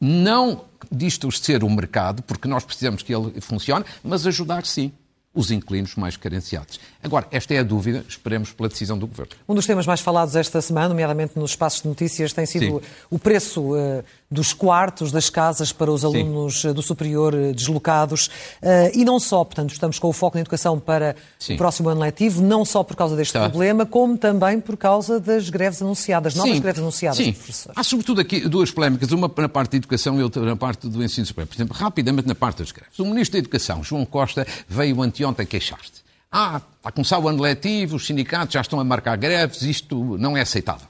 não 0.00 0.64
distorcer 0.90 1.62
o 1.62 1.70
mercado, 1.70 2.20
porque 2.24 2.48
nós 2.48 2.64
precisamos 2.64 3.04
que 3.04 3.14
ele 3.14 3.40
funcione, 3.40 3.84
mas 4.02 4.26
ajudar 4.26 4.66
sim 4.66 4.90
os 5.36 5.50
inquilinos 5.50 5.94
mais 5.94 6.16
carenciados. 6.16 6.80
Agora, 7.04 7.28
esta 7.30 7.54
é 7.54 7.58
a 7.58 7.62
dúvida, 7.62 8.04
esperemos 8.08 8.52
pela 8.52 8.68
decisão 8.68 8.98
do 8.98 9.06
Governo. 9.06 9.32
Um 9.46 9.54
dos 9.54 9.66
temas 9.66 9.86
mais 9.86 10.00
falados 10.00 10.34
esta 10.34 10.60
semana, 10.60 10.88
nomeadamente 10.88 11.38
nos 11.38 11.50
espaços 11.50 11.82
de 11.82 11.88
notícias, 11.88 12.32
tem 12.32 12.46
sido 12.46 12.80
Sim. 12.80 12.80
o 13.10 13.18
preço 13.18 13.74
uh, 13.74 14.02
dos 14.28 14.52
quartos 14.52 15.12
das 15.12 15.30
casas 15.30 15.72
para 15.72 15.92
os 15.92 16.04
alunos 16.04 16.62
Sim. 16.62 16.68
Eh, 16.70 16.72
do 16.72 16.82
superior 16.82 17.34
uh, 17.34 17.52
deslocados. 17.52 18.26
Uh, 18.62 18.90
e 18.94 19.04
não 19.04 19.20
só, 19.20 19.44
portanto, 19.44 19.70
estamos 19.70 19.98
com 19.98 20.08
o 20.08 20.12
foco 20.12 20.36
na 20.36 20.40
educação 20.40 20.80
para 20.80 21.14
Sim. 21.38 21.54
o 21.54 21.56
próximo 21.58 21.90
ano 21.90 22.00
letivo, 22.00 22.42
não 22.42 22.64
só 22.64 22.82
por 22.82 22.96
causa 22.96 23.14
deste 23.14 23.34
tá. 23.34 23.48
problema, 23.48 23.84
como 23.84 24.16
também 24.16 24.58
por 24.58 24.76
causa 24.76 25.20
das 25.20 25.50
greves 25.50 25.80
anunciadas, 25.82 26.34
novas 26.34 26.58
greves 26.58 26.80
anunciadas, 26.80 27.18
Sim. 27.18 27.32
professores. 27.32 27.78
Há 27.78 27.84
sobretudo 27.84 28.20
aqui 28.22 28.48
duas 28.48 28.70
polémicas, 28.70 29.12
uma 29.12 29.30
na 29.36 29.48
parte 29.48 29.72
da 29.72 29.76
educação 29.76 30.18
e 30.18 30.22
outra 30.22 30.42
na 30.42 30.56
parte 30.56 30.88
do 30.88 31.04
ensino 31.04 31.26
superior. 31.26 31.46
Por 31.46 31.54
exemplo, 31.54 31.76
rapidamente 31.76 32.26
na 32.26 32.34
parte 32.34 32.58
das 32.58 32.72
greves. 32.72 32.98
O 32.98 33.04
Ministro 33.04 33.34
da 33.34 33.38
Educação, 33.38 33.84
João 33.84 34.04
Costa, 34.04 34.46
veio 34.66 35.00
anteontem 35.02 35.25
queixar-se. 35.34 36.04
Ah, 36.30 36.56
está 36.76 36.88
a 36.88 36.92
começar 36.92 37.18
o 37.18 37.28
ano 37.28 37.42
letivo, 37.42 37.96
os 37.96 38.06
sindicatos 38.06 38.52
já 38.54 38.60
estão 38.60 38.78
a 38.78 38.84
marcar 38.84 39.16
greves, 39.16 39.62
isto 39.62 40.18
não 40.18 40.36
é 40.36 40.42
aceitável. 40.42 40.88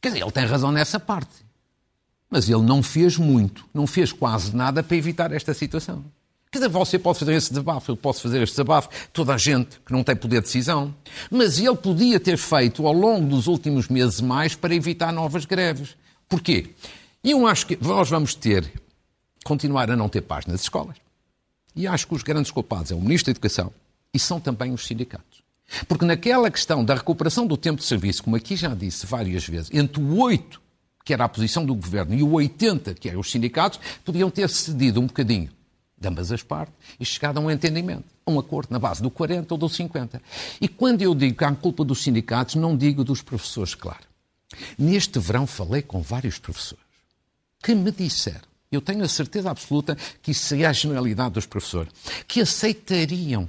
Quer 0.00 0.08
dizer, 0.08 0.22
ele 0.22 0.30
tem 0.30 0.44
razão 0.44 0.70
nessa 0.70 1.00
parte. 1.00 1.46
Mas 2.28 2.48
ele 2.48 2.62
não 2.62 2.82
fez 2.82 3.16
muito, 3.16 3.64
não 3.72 3.86
fez 3.86 4.12
quase 4.12 4.54
nada 4.54 4.82
para 4.82 4.96
evitar 4.96 5.32
esta 5.32 5.54
situação. 5.54 6.04
Quer 6.50 6.58
dizer, 6.58 6.68
você 6.68 6.98
pode 6.98 7.18
fazer 7.18 7.34
esse 7.34 7.50
desabafo, 7.50 7.90
eu 7.90 7.96
posso 7.96 8.22
fazer 8.22 8.42
este 8.42 8.52
desabafo, 8.52 8.88
toda 9.12 9.34
a 9.34 9.38
gente 9.38 9.80
que 9.84 9.92
não 9.92 10.02
tem 10.02 10.16
poder 10.16 10.36
de 10.36 10.46
decisão. 10.46 10.94
Mas 11.30 11.58
ele 11.58 11.76
podia 11.76 12.18
ter 12.18 12.36
feito 12.36 12.86
ao 12.86 12.92
longo 12.92 13.26
dos 13.28 13.46
últimos 13.46 13.88
meses 13.88 14.20
mais 14.20 14.54
para 14.54 14.74
evitar 14.74 15.12
novas 15.12 15.44
greves. 15.44 15.96
Porquê? 16.28 16.70
Eu 17.22 17.46
acho 17.46 17.66
que 17.66 17.78
nós 17.80 18.08
vamos 18.08 18.34
ter, 18.34 18.70
continuar 19.44 19.90
a 19.90 19.96
não 19.96 20.08
ter 20.08 20.22
paz 20.22 20.46
nas 20.46 20.62
escolas. 20.62 20.96
E 21.76 21.86
acho 21.86 22.08
que 22.08 22.14
os 22.14 22.22
grandes 22.22 22.50
culpados 22.50 22.90
é 22.90 22.94
o 22.94 23.00
Ministro 23.00 23.26
da 23.26 23.32
Educação 23.32 23.70
e 24.12 24.18
são 24.18 24.40
também 24.40 24.72
os 24.72 24.86
sindicatos. 24.86 25.42
Porque 25.86 26.06
naquela 26.06 26.50
questão 26.50 26.82
da 26.82 26.94
recuperação 26.94 27.46
do 27.46 27.56
tempo 27.56 27.80
de 27.80 27.84
serviço, 27.84 28.22
como 28.22 28.34
aqui 28.34 28.56
já 28.56 28.74
disse 28.74 29.04
várias 29.06 29.46
vezes, 29.46 29.70
entre 29.72 30.00
o 30.00 30.18
8, 30.18 30.60
que 31.04 31.12
era 31.12 31.24
a 31.24 31.28
posição 31.28 31.66
do 31.66 31.74
governo, 31.74 32.14
e 32.14 32.22
o 32.22 32.32
80, 32.32 32.94
que 32.94 33.08
eram 33.08 33.20
os 33.20 33.30
sindicatos, 33.30 33.78
podiam 34.04 34.30
ter 34.30 34.48
cedido 34.48 35.00
um 35.00 35.06
bocadinho 35.06 35.50
de 35.98 36.08
ambas 36.08 36.32
as 36.32 36.42
partes 36.42 36.74
e 36.98 37.04
chegado 37.04 37.38
a 37.38 37.40
um 37.40 37.50
entendimento, 37.50 38.04
a 38.24 38.30
um 38.30 38.38
acordo 38.38 38.70
na 38.70 38.78
base 38.78 39.02
do 39.02 39.10
40 39.10 39.52
ou 39.52 39.58
do 39.58 39.68
50. 39.68 40.22
E 40.60 40.68
quando 40.68 41.02
eu 41.02 41.14
digo 41.14 41.36
que 41.36 41.44
há 41.44 41.54
culpa 41.54 41.84
dos 41.84 42.02
sindicatos, 42.02 42.54
não 42.54 42.76
digo 42.76 43.04
dos 43.04 43.22
professores, 43.22 43.74
claro. 43.74 44.04
Neste 44.78 45.18
verão 45.18 45.46
falei 45.46 45.82
com 45.82 46.00
vários 46.00 46.38
professores 46.38 46.84
que 47.62 47.74
me 47.74 47.90
disseram, 47.90 48.46
eu 48.70 48.80
tenho 48.80 49.04
a 49.04 49.08
certeza 49.08 49.50
absoluta 49.50 49.96
que 50.22 50.30
isso 50.30 50.46
seria 50.46 50.70
a 50.70 50.72
generalidade 50.72 51.34
dos 51.34 51.46
professores, 51.46 51.92
que 52.26 52.40
aceitariam 52.40 53.48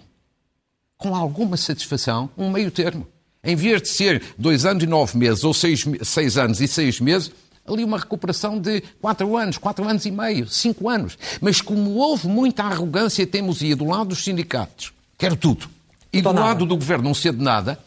com 0.97 1.15
alguma 1.15 1.57
satisfação 1.57 2.29
um 2.37 2.49
meio 2.49 2.71
termo. 2.71 3.07
Em 3.43 3.55
vez 3.55 3.81
de 3.81 3.89
ser 3.89 4.23
dois 4.37 4.65
anos 4.65 4.83
e 4.83 4.87
nove 4.87 5.17
meses 5.17 5.43
ou 5.43 5.53
seis, 5.53 5.85
seis 6.03 6.37
anos 6.37 6.59
e 6.59 6.67
seis 6.67 6.99
meses, 6.99 7.31
ali 7.65 7.83
uma 7.83 7.97
recuperação 7.97 8.59
de 8.59 8.81
quatro 9.01 9.37
anos, 9.37 9.57
quatro 9.57 9.87
anos 9.87 10.05
e 10.05 10.11
meio, 10.11 10.47
cinco 10.47 10.89
anos. 10.89 11.17
Mas 11.39 11.61
como 11.61 11.95
houve 11.95 12.27
muita 12.27 12.63
arrogância 12.63 13.21
e 13.21 13.25
teimosia 13.25 13.75
do 13.75 13.85
lado 13.85 14.09
dos 14.09 14.23
sindicatos, 14.23 14.93
quero 15.17 15.35
tudo, 15.35 15.69
e 16.11 16.21
do 16.21 16.31
lado 16.31 16.65
do 16.65 16.75
governo 16.75 17.05
não 17.05 17.13
cede 17.13 17.41
nada, 17.41 17.79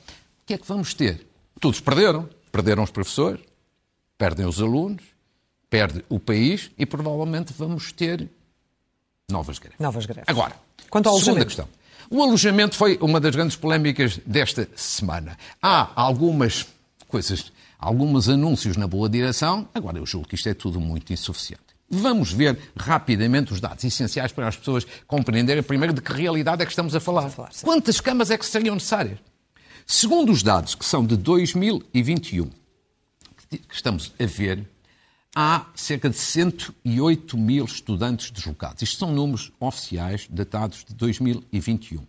o 0.42 0.46
que 0.46 0.54
é 0.54 0.58
que 0.58 0.66
vamos 0.66 0.94
ter? 0.94 1.26
Todos 1.60 1.80
perderam. 1.80 2.28
Perderam 2.50 2.82
os 2.82 2.90
professores, 2.90 3.40
perdem 4.18 4.44
os 4.44 4.60
alunos, 4.60 5.04
perde 5.70 6.04
o 6.08 6.18
país 6.18 6.70
e 6.76 6.84
provavelmente 6.84 7.54
vamos 7.56 7.92
ter 7.92 8.28
novas 9.30 9.58
greves. 9.58 9.78
Novas 9.78 10.04
greves. 10.04 10.24
Agora, 10.26 10.54
Quanto 10.90 11.08
ao 11.08 11.18
segunda 11.18 11.44
questão. 11.44 11.68
O 12.10 12.20
alojamento 12.22 12.76
foi 12.76 12.98
uma 13.00 13.20
das 13.20 13.34
grandes 13.34 13.54
polémicas 13.56 14.18
desta 14.26 14.68
semana. 14.74 15.38
Há 15.62 15.92
algumas 15.94 16.66
coisas 17.06 17.52
alguns 17.80 18.28
anúncios 18.28 18.76
na 18.76 18.86
boa 18.86 19.08
direção, 19.08 19.66
agora 19.72 19.96
eu 19.96 20.04
julgo 20.04 20.28
que 20.28 20.34
isto 20.34 20.48
é 20.48 20.54
tudo 20.54 20.78
muito 20.78 21.12
insuficiente. 21.12 21.62
Vamos 21.88 22.30
ver 22.30 22.56
rapidamente 22.76 23.52
os 23.52 23.60
dados 23.60 23.82
essenciais 23.82 24.30
para 24.30 24.46
as 24.46 24.56
pessoas 24.56 24.86
compreenderem 25.06 25.62
primeiro 25.62 25.92
de 25.92 26.00
que 26.00 26.12
realidade 26.12 26.62
é 26.62 26.66
que 26.66 26.70
estamos 26.70 26.94
a 26.94 27.00
falar. 27.00 27.26
A 27.26 27.30
falar 27.30 27.50
Quantas 27.62 28.00
camas 28.00 28.30
é 28.30 28.38
que 28.38 28.46
seriam 28.46 28.74
necessárias? 28.74 29.18
Segundo 29.86 30.30
os 30.30 30.42
dados 30.42 30.76
que 30.76 30.84
são 30.84 31.04
de 31.04 31.16
2021, 31.16 32.48
que 33.48 33.74
estamos 33.74 34.12
a 34.20 34.26
ver, 34.26 34.64
há 35.34 35.66
cerca 35.74 36.10
de 36.10 36.16
108 36.16 37.38
mil 37.38 37.64
estudantes 37.64 38.30
deslocados. 38.30 38.82
Isto 38.82 38.98
são 38.98 39.12
números 39.12 39.52
oficiais 39.60 40.26
datados 40.28 40.84
de 40.86 40.94
2021. 40.94 42.04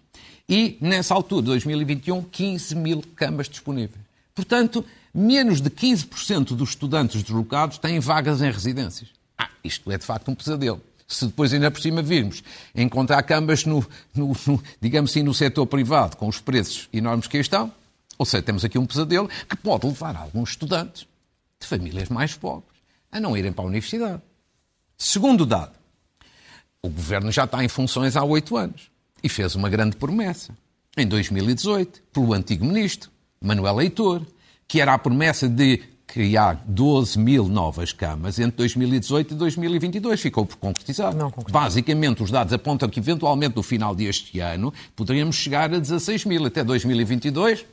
E, 0.50 0.78
nessa 0.82 1.14
altura, 1.14 1.44
2021, 1.44 2.24
15 2.24 2.76
mil 2.76 3.04
camas 3.16 3.48
disponíveis. 3.48 4.02
Portanto, 4.34 4.84
menos 5.14 5.62
de 5.62 5.70
15% 5.70 6.56
dos 6.56 6.70
estudantes 6.70 7.22
deslocados 7.22 7.78
têm 7.78 8.00
vagas 8.00 8.42
em 8.42 8.52
residências. 8.52 9.10
Ah, 9.38 9.50
isto 9.64 9.92
é 9.92 9.98
de 9.98 10.06
facto 10.06 10.30
um 10.30 10.36
pesadelo. 10.36 10.82
Se 11.08 11.26
depois 11.26 11.54
ainda 11.54 11.70
por 11.70 11.82
cima 11.82 12.02
virmos 12.02 12.42
encontrar 12.74 13.22
camas 13.24 13.66
no, 13.66 13.86
no, 14.16 14.36
no, 14.48 14.64
digamos 14.80 15.12
assim, 15.12 15.24
no 15.24 15.34
setor 15.34 15.68
privado, 15.68 16.16
com 16.16 16.28
os 16.28 16.40
preços 16.40 16.88
enormes 16.92 17.28
que 17.28 17.38
estão, 17.38 17.72
ou 18.18 18.26
seja, 18.26 18.42
temos 18.42 18.64
aqui 18.64 18.78
um 18.78 18.86
pesadelo 18.86 19.30
que 19.48 19.58
pode 19.58 19.86
levar 19.86 20.16
alguns 20.16 20.52
estudantes 20.52 21.06
de 21.60 21.68
famílias 21.68 22.08
mais 22.10 22.34
pobres 22.34 22.71
a 23.12 23.20
não 23.20 23.36
irem 23.36 23.52
para 23.52 23.66
a 23.66 23.68
universidade. 23.68 24.22
Segundo 24.98 25.46
dado, 25.46 25.74
o 26.82 26.90
governo 26.90 27.32
já 27.32 27.44
está 27.44 27.64
em 27.64 27.68
funções 27.68 28.16
há 28.16 28.24
oito 28.24 28.56
anos 28.56 28.90
e 29.24 29.30
fez 29.30 29.56
uma 29.56 29.70
grande 29.70 29.96
promessa. 29.98 30.56
Em 30.98 31.08
2018, 31.08 32.02
pelo 32.12 32.34
antigo 32.34 32.66
ministro, 32.66 33.10
Manuel 33.40 33.76
Leitor, 33.76 34.26
que 34.68 34.82
era 34.82 34.94
a 34.94 34.98
promessa 34.98 35.48
de 35.48 35.82
criar 36.12 36.62
12 36.66 37.18
mil 37.18 37.48
novas 37.48 37.94
camas 37.94 38.38
entre 38.38 38.58
2018 38.58 39.34
e 39.34 39.38
2022. 39.38 40.20
Ficou 40.20 40.46
por 40.46 40.58
concretizar. 40.58 41.16
Não 41.16 41.32
Basicamente, 41.50 42.22
os 42.22 42.30
dados 42.30 42.52
apontam 42.52 42.90
que, 42.90 43.00
eventualmente, 43.00 43.56
no 43.56 43.64
final 43.64 43.96
deste 43.96 44.40
ano, 44.40 44.74
poderíamos 44.96 45.38
chegar 45.38 45.74
a 45.74 45.80
16 45.80 46.26
mil. 46.26 46.46
Até 46.46 46.64
2022, 46.64 47.66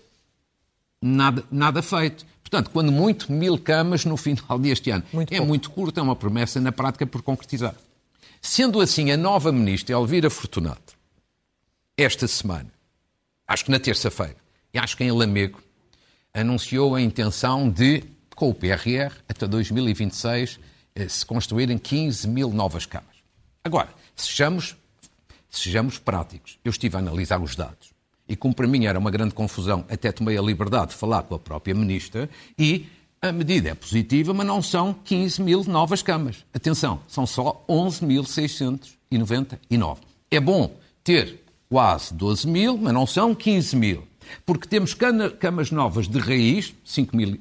nada, 1.00 1.45
nada 1.50 1.83
feito. 1.83 2.26
Portanto, 2.43 2.71
quando 2.71 2.90
muito, 2.90 3.31
mil 3.31 3.59
camas 3.59 4.05
no 4.05 4.17
final 4.17 4.59
deste 4.59 4.90
ano. 4.90 5.05
Muito 5.12 5.33
é 5.33 5.37
pouco. 5.37 5.49
muito 5.49 5.71
curto, 5.71 6.00
é 6.00 6.02
uma 6.02 6.17
promessa 6.17 6.61
na 6.61 6.73
prática 6.73 7.07
por 7.07 7.23
concretizar. 7.23 7.75
Sendo 8.40 8.81
assim, 8.81 9.11
a 9.11 9.17
nova 9.17 9.52
ministra 9.52 9.95
Elvira 9.95 10.31
Fortunato, 10.31 10.95
esta 11.97 12.26
semana, 12.26 12.73
acho 13.47 13.64
que 13.64 13.71
na 13.71 13.81
terça-feira, 13.81 14.37
e 14.73 14.78
acho 14.78 14.97
que 14.97 15.05
em 15.05 15.11
Lamego, 15.11 15.61
anunciou 16.33 16.95
a 16.95 17.00
intenção 17.00 17.69
de 17.69 18.05
com 18.38 18.50
o 18.50 18.55
PRR, 18.55 19.12
até 19.28 19.49
2026, 19.49 20.61
eh, 20.95 21.09
se 21.09 21.26
construírem 21.26 21.76
15 21.76 22.28
mil 22.28 22.50
novas 22.50 22.87
camas. 22.87 23.17
Agora, 23.64 23.93
sejamos, 24.14 24.76
sejamos 25.50 25.99
práticos. 25.99 26.57
Eu 26.64 26.71
estive 26.71 26.95
a 26.95 27.00
analisar 27.00 27.43
os 27.43 27.57
dados. 27.57 27.93
E 28.28 28.37
como 28.37 28.54
para 28.54 28.66
mim 28.66 28.85
era 28.85 28.99
uma 28.99 29.11
grande 29.11 29.32
confusão, 29.35 29.87
até 29.88 30.12
tomei 30.12 30.37
a 30.37 30.42
liberdade 30.42 30.90
de 30.90 30.97
falar 30.97 31.23
com 31.23 31.35
a 31.35 31.38
própria 31.38 31.75
Ministra 31.75 32.28
e 32.58 32.87
a 33.20 33.32
medida 33.32 33.70
é 33.70 33.75
positiva, 33.75 34.32
mas 34.35 34.47
não 34.47 34.62
são 34.62 34.92
15 34.92 35.42
mil 35.42 35.64
novas 35.64 36.02
camas. 36.02 36.44
Atenção, 36.54 37.00
são 37.08 37.26
só 37.26 37.64
11.699. 37.68 39.97
É 40.30 40.38
bom 40.38 40.76
ter 41.02 41.42
quase 41.68 42.14
12 42.14 42.47
mil, 42.47 42.78
mas 42.78 42.92
não 42.92 43.06
são 43.06 43.35
15 43.35 43.75
mil. 43.75 44.06
Porque 44.44 44.68
temos 44.68 44.94
camas 45.40 45.70
novas 45.70 46.06
de 46.06 46.18
raiz, 46.18 46.75
5 46.85 47.16
mil 47.16 47.40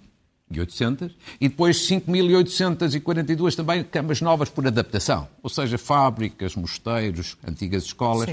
800, 0.50 1.14
e 1.42 1.50
depois 1.50 1.76
5.842 1.90 3.56
também 3.56 3.84
camas 3.84 4.22
novas 4.22 4.48
por 4.50 4.66
adaptação, 4.66 5.28
ou 5.44 5.50
seja, 5.50 5.78
fábricas, 5.78 6.56
mosteiros, 6.56 7.36
antigas 7.46 7.84
escolas. 7.84 8.30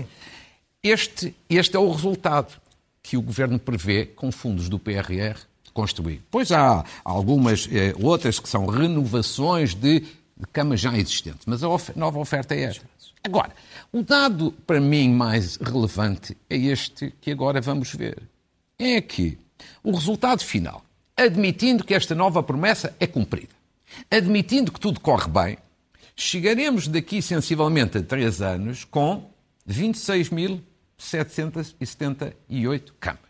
Este, 0.85 1.35
este 1.49 1.77
é 1.77 1.79
o 1.79 1.91
resultado 1.91 2.61
que 3.03 3.17
o 3.17 3.23
Governo 3.23 3.59
prevê 3.59 4.05
com 4.05 4.31
fundos 4.31 4.69
do 4.69 4.79
PRR 4.79 5.39
construir. 5.73 6.23
Pois 6.31 6.53
há 6.53 6.85
algumas 7.03 7.67
eh, 7.73 7.95
outras 7.99 8.39
que 8.39 8.49
são 8.49 8.67
renovações 8.67 9.75
de, 9.75 10.01
de 10.01 10.47
camas 10.53 10.81
já 10.81 10.97
existentes, 10.97 11.47
mas 11.47 11.65
a 11.65 11.69
of 11.69 11.91
nova 11.97 12.19
oferta 12.19 12.55
é 12.55 12.65
esta. 12.65 12.85
Agora, 13.25 13.51
o 13.91 14.03
dado 14.03 14.53
para 14.67 14.79
mim 14.79 15.09
mais 15.11 15.57
relevante 15.57 16.37
é 16.51 16.57
este 16.57 17.13
que 17.19 17.31
agora 17.31 17.63
vamos 17.63 17.93
ver. 17.95 18.23
É 18.79 19.01
que 19.01 19.39
o 19.83 19.91
resultado 19.91 20.45
final 20.45 20.85
admitindo 21.17 21.83
que 21.83 21.95
esta 21.95 22.15
nova 22.15 22.43
promessa 22.43 22.95
é 23.01 23.07
cumprida, 23.07 23.55
admitindo 24.11 24.71
que 24.71 24.81
tudo 24.81 25.01
corre 25.01 25.29
bem, 25.29 25.59
chegaremos 26.15 26.89
daqui 26.89 27.23
sensivelmente 27.23 27.99
a 27.99 28.03
três 28.03 28.43
anos 28.43 28.85
com 28.85 29.31
26.778 30.99 32.93
camas. 33.01 33.21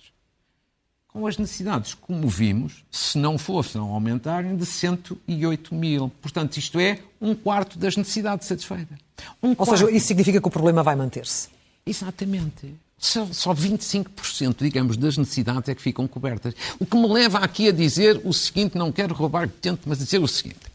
Com 1.08 1.26
as 1.26 1.38
necessidades, 1.38 1.94
como 1.94 2.28
vimos, 2.28 2.84
se 2.90 3.16
não 3.18 3.38
fossem 3.38 3.80
aumentarem, 3.80 4.56
de 4.56 4.66
108 4.66 5.74
mil. 5.74 6.10
Portanto, 6.20 6.56
isto 6.56 6.80
é 6.80 6.98
um 7.20 7.34
quarto 7.34 7.78
das 7.78 7.96
necessidades 7.96 8.48
satisfeitas. 8.48 8.98
Um 9.42 9.50
Ou 9.50 9.56
quarto. 9.56 9.78
seja, 9.78 9.90
isso 9.90 10.08
significa 10.08 10.40
que 10.40 10.48
o 10.48 10.50
problema 10.50 10.82
vai 10.82 10.96
manter-se. 10.96 11.48
Exatamente. 11.86 12.74
Só, 12.98 13.26
só 13.26 13.54
25%, 13.54 14.56
digamos, 14.60 14.96
das 14.96 15.16
necessidades 15.18 15.68
é 15.68 15.74
que 15.74 15.82
ficam 15.82 16.08
cobertas. 16.08 16.54
O 16.80 16.86
que 16.86 16.96
me 16.96 17.06
leva 17.06 17.38
aqui 17.38 17.68
a 17.68 17.72
dizer 17.72 18.20
o 18.24 18.32
seguinte, 18.32 18.78
não 18.78 18.90
quero 18.90 19.14
roubar 19.14 19.48
tempo, 19.48 19.82
mas 19.86 19.98
dizer 19.98 20.18
o 20.18 20.26
seguinte. 20.26 20.72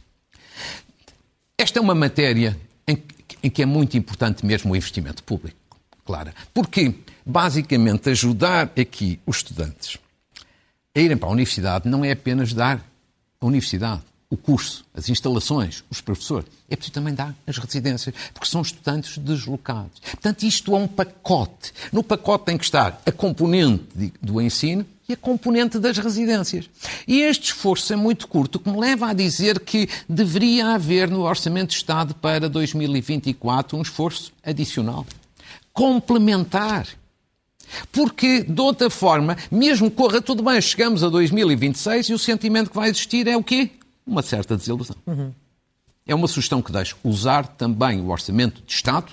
Esta 1.58 1.80
é 1.80 1.82
uma 1.82 1.96
matéria 1.96 2.58
em, 2.88 3.02
em 3.44 3.50
que 3.50 3.62
é 3.62 3.66
muito 3.66 3.98
importante 3.98 4.46
mesmo 4.46 4.72
o 4.72 4.76
investimento 4.76 5.24
público, 5.24 5.58
Clara. 6.10 6.34
Porque, 6.52 6.96
basicamente, 7.24 8.10
ajudar 8.10 8.72
aqui 8.76 9.20
os 9.28 9.38
estudantes 9.38 10.00
a 10.96 11.00
irem 11.00 11.16
para 11.16 11.30
a 11.30 11.32
universidade 11.32 11.88
não 11.88 12.04
é 12.04 12.12
apenas 12.12 12.52
dar 12.52 12.84
a 13.40 13.46
universidade 13.46 14.02
o 14.28 14.36
curso, 14.36 14.86
as 14.94 15.08
instalações, 15.08 15.84
os 15.90 16.02
professores. 16.02 16.48
É 16.68 16.76
preciso 16.76 16.94
também 16.94 17.14
dar 17.14 17.36
as 17.48 17.58
residências, 17.58 18.14
porque 18.34 18.48
são 18.48 18.62
estudantes 18.62 19.18
deslocados. 19.18 20.00
Portanto, 20.00 20.44
isto 20.44 20.76
é 20.76 20.78
um 20.78 20.88
pacote. 20.88 21.74
No 21.92 22.04
pacote 22.04 22.46
tem 22.46 22.58
que 22.58 22.64
estar 22.64 23.02
a 23.06 23.12
componente 23.12 24.14
do 24.22 24.40
ensino 24.40 24.86
e 25.08 25.14
a 25.14 25.18
componente 25.18 25.80
das 25.80 25.98
residências. 25.98 26.70
E 27.08 27.22
este 27.22 27.46
esforço 27.46 27.92
é 27.92 27.96
muito 27.96 28.28
curto, 28.28 28.58
o 28.58 28.60
que 28.60 28.70
me 28.70 28.80
leva 28.80 29.10
a 29.10 29.14
dizer 29.14 29.60
que 29.60 29.90
deveria 30.08 30.76
haver 30.76 31.10
no 31.10 31.22
Orçamento 31.22 31.70
de 31.70 31.78
Estado 31.78 32.14
para 32.14 32.48
2024 32.48 33.76
um 33.76 33.82
esforço 33.82 34.32
adicional, 34.44 35.08
complementar. 35.74 36.88
Porque, 37.92 38.44
de 38.44 38.62
outra 38.62 38.90
forma, 38.90 39.38
mesmo 39.52 39.92
corra 39.92 40.22
tudo 40.22 40.42
bem, 40.42 40.60
chegamos 40.60 41.04
a 41.04 41.10
2026 41.10 42.10
e 42.10 42.14
o 42.14 42.20
sentimento 42.20 42.72
que 42.72 42.76
vai 42.76 42.90
existir 42.90 43.28
é 43.28 43.38
o 43.38 43.44
quê? 43.44 43.72
uma 44.10 44.24
certa 44.24 44.58
desilusão. 44.58 44.96
Uhum. 45.06 45.34
É 46.06 46.16
uma 46.16 46.28
sugestão 46.28 46.62
que 46.62 46.72
deixo 46.72 46.98
usar 47.04 47.48
também 47.48 48.02
o 48.02 48.10
orçamento 48.10 48.62
de 48.64 48.74
Estado 48.74 49.12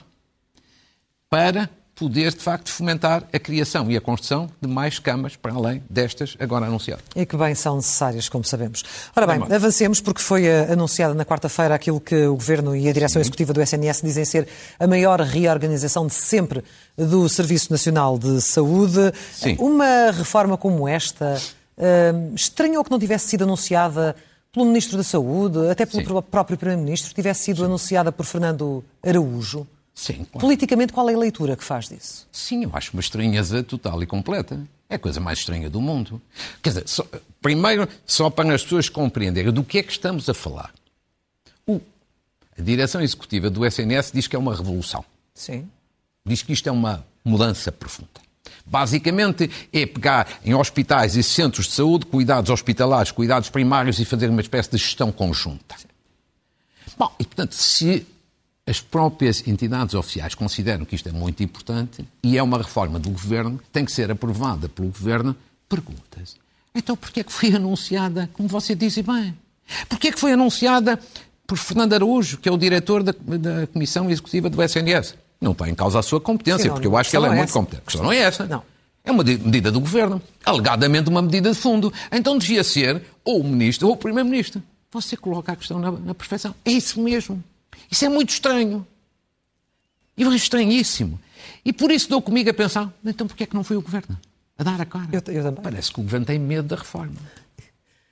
para 1.28 1.68
poder, 1.96 2.32
de 2.32 2.40
facto, 2.40 2.70
fomentar 2.70 3.24
a 3.32 3.38
criação 3.38 3.90
e 3.90 3.96
a 3.96 4.00
construção 4.00 4.48
de 4.60 4.68
mais 4.68 4.98
camas 4.98 5.34
para 5.34 5.54
além 5.54 5.82
destas 5.88 6.36
agora 6.38 6.66
anunciadas. 6.66 7.02
E 7.16 7.24
que 7.24 7.36
bem 7.36 7.54
são 7.54 7.76
necessárias, 7.76 8.28
como 8.28 8.44
sabemos. 8.44 8.84
Ora 9.16 9.26
bem, 9.26 9.42
avancemos, 9.54 10.00
porque 10.00 10.20
foi 10.20 10.44
eh, 10.44 10.70
anunciada 10.70 11.14
na 11.14 11.24
quarta-feira 11.24 11.74
aquilo 11.74 11.98
que 11.98 12.26
o 12.26 12.34
Governo 12.34 12.76
e 12.76 12.86
a 12.86 12.92
Direção. 12.92 13.20
Executiva 13.20 13.54
do 13.54 13.62
SNS 13.62 14.02
dizem 14.02 14.24
ser 14.26 14.46
a 14.78 14.86
maior 14.86 15.20
reorganização 15.20 16.06
de 16.06 16.12
sempre 16.12 16.62
do 16.96 17.26
Serviço 17.30 17.72
Nacional 17.72 18.18
de 18.18 18.42
Saúde. 18.42 19.12
Sim. 19.32 19.56
Uma 19.58 20.10
reforma 20.10 20.58
como 20.58 20.86
esta, 20.86 21.40
uh, 21.78 22.34
estranhou 22.34 22.84
que 22.84 22.90
não 22.90 22.98
tivesse 22.98 23.28
sido 23.28 23.44
anunciada 23.44 24.14
pelo 24.52 24.66
Ministro 24.66 24.98
da 24.98 25.04
Saúde, 25.04 25.70
até 25.70 25.86
pelo 25.86 26.02
Sim. 26.02 26.22
próprio 26.30 26.58
Primeiro-Ministro, 26.58 27.14
tivesse 27.14 27.44
sido 27.44 27.58
Sim. 27.58 27.64
anunciada 27.64 28.12
por 28.12 28.26
Fernando 28.26 28.84
Araújo. 29.02 29.66
Sim, 29.96 30.26
claro. 30.30 30.40
Politicamente, 30.40 30.92
qual 30.92 31.08
é 31.08 31.14
a 31.14 31.18
leitura 31.18 31.56
que 31.56 31.64
faz 31.64 31.88
disso? 31.88 32.28
Sim, 32.30 32.64
eu 32.64 32.70
acho 32.74 32.92
uma 32.92 33.00
estranheza 33.00 33.62
total 33.62 34.02
e 34.02 34.06
completa. 34.06 34.60
É 34.90 34.96
a 34.96 34.98
coisa 34.98 35.18
mais 35.18 35.38
estranha 35.38 35.70
do 35.70 35.80
mundo. 35.80 36.20
Quer 36.62 36.68
dizer, 36.68 36.86
só, 36.86 37.04
primeiro, 37.40 37.88
só 38.04 38.28
para 38.28 38.54
as 38.54 38.62
pessoas 38.62 38.90
compreenderem 38.90 39.50
do 39.50 39.64
que 39.64 39.78
é 39.78 39.82
que 39.82 39.90
estamos 39.90 40.28
a 40.28 40.34
falar. 40.34 40.70
O, 41.66 41.80
a 42.56 42.62
direção 42.62 43.00
executiva 43.00 43.48
do 43.48 43.64
SNS 43.64 44.12
diz 44.12 44.26
que 44.26 44.36
é 44.36 44.38
uma 44.38 44.54
revolução. 44.54 45.02
Sim. 45.34 45.66
Diz 46.26 46.42
que 46.42 46.52
isto 46.52 46.68
é 46.68 46.72
uma 46.72 47.04
mudança 47.24 47.72
profunda. 47.72 48.20
Basicamente 48.66 49.50
é 49.72 49.86
pegar 49.86 50.40
em 50.44 50.54
hospitais 50.54 51.16
e 51.16 51.22
centros 51.22 51.66
de 51.66 51.72
saúde, 51.72 52.04
cuidados 52.04 52.50
hospitalares, 52.50 53.10
cuidados 53.10 53.48
primários 53.48 53.98
e 53.98 54.04
fazer 54.04 54.28
uma 54.28 54.42
espécie 54.42 54.70
de 54.70 54.76
gestão 54.76 55.10
conjunta. 55.10 55.74
Bom, 56.98 57.10
e 57.18 57.24
portanto, 57.24 57.54
se 57.54 58.06
as 58.66 58.80
próprias 58.80 59.46
entidades 59.46 59.94
oficiais 59.94 60.34
consideram 60.34 60.84
que 60.84 60.96
isto 60.96 61.08
é 61.08 61.12
muito 61.12 61.42
importante 61.42 62.04
e 62.22 62.36
é 62.36 62.42
uma 62.42 62.58
reforma 62.58 62.98
do 62.98 63.10
governo, 63.10 63.60
tem 63.72 63.84
que 63.84 63.92
ser 63.92 64.10
aprovada 64.10 64.68
pelo 64.68 64.88
governo, 64.88 65.36
perguntas. 65.68 66.36
Então 66.74 66.96
porquê 66.96 67.20
é 67.20 67.24
que 67.24 67.32
foi 67.32 67.54
anunciada, 67.54 68.28
como 68.32 68.48
você 68.48 68.74
disse 68.74 69.02
bem, 69.02 69.36
porquê 69.88 70.08
é 70.08 70.12
que 70.12 70.18
foi 70.18 70.32
anunciada 70.32 70.98
por 71.46 71.56
Fernando 71.56 71.92
Araújo, 71.92 72.38
que 72.38 72.48
é 72.48 72.52
o 72.52 72.58
diretor 72.58 73.04
da, 73.04 73.12
da 73.12 73.66
Comissão 73.68 74.10
Executiva 74.10 74.50
do 74.50 74.60
SNS? 74.60 75.14
Não 75.40 75.52
está 75.52 75.68
em 75.68 75.74
causa 75.74 75.98
a 76.00 76.02
sua 76.02 76.20
competência, 76.20 76.62
Sim, 76.62 76.68
não, 76.68 76.74
porque 76.74 76.88
eu 76.88 76.96
acho 76.96 77.10
que 77.10 77.16
ela 77.16 77.28
é, 77.28 77.32
é 77.32 77.36
muito 77.36 77.52
competente. 77.52 77.82
A 77.82 77.84
questão 77.84 78.02
não 78.02 78.12
é 78.12 78.18
essa. 78.18 78.46
Não. 78.46 78.62
É 79.04 79.12
uma 79.12 79.22
medida 79.22 79.70
do 79.70 79.78
governo. 79.78 80.20
Alegadamente 80.44 81.08
uma 81.08 81.22
medida 81.22 81.50
de 81.50 81.56
fundo. 81.56 81.92
Então 82.10 82.36
devia 82.36 82.64
ser 82.64 83.02
ou 83.24 83.40
o 83.40 83.44
ministro 83.44 83.86
ou 83.86 83.94
o 83.94 83.96
primeiro-ministro. 83.96 84.60
Você 84.90 85.16
coloca 85.16 85.52
a 85.52 85.56
questão 85.56 85.78
na, 85.78 85.92
na 85.92 86.14
perfeição. 86.14 86.54
É 86.64 86.72
isso 86.72 87.00
mesmo. 87.00 87.42
Isso 87.90 88.04
é 88.04 88.08
muito 88.08 88.30
estranho. 88.30 88.86
E 90.16 90.24
é 90.24 90.28
estranhíssimo. 90.28 91.20
E 91.64 91.72
por 91.72 91.90
isso 91.90 92.08
dou 92.08 92.22
comigo 92.22 92.48
a 92.50 92.54
pensar, 92.54 92.90
então 93.04 93.26
porquê 93.26 93.44
é 93.44 93.46
que 93.46 93.54
não 93.54 93.62
foi 93.64 93.76
o 93.76 93.82
governo 93.82 94.16
a 94.58 94.62
dar 94.62 94.80
a 94.80 94.86
cara? 94.86 95.08
Eu- 95.12 95.22
eu. 95.34 95.52
Parece 95.52 95.92
que 95.92 96.00
o 96.00 96.02
governo 96.02 96.24
tem 96.26 96.38
medo 96.38 96.68
da 96.68 96.76
reforma. 96.76 97.14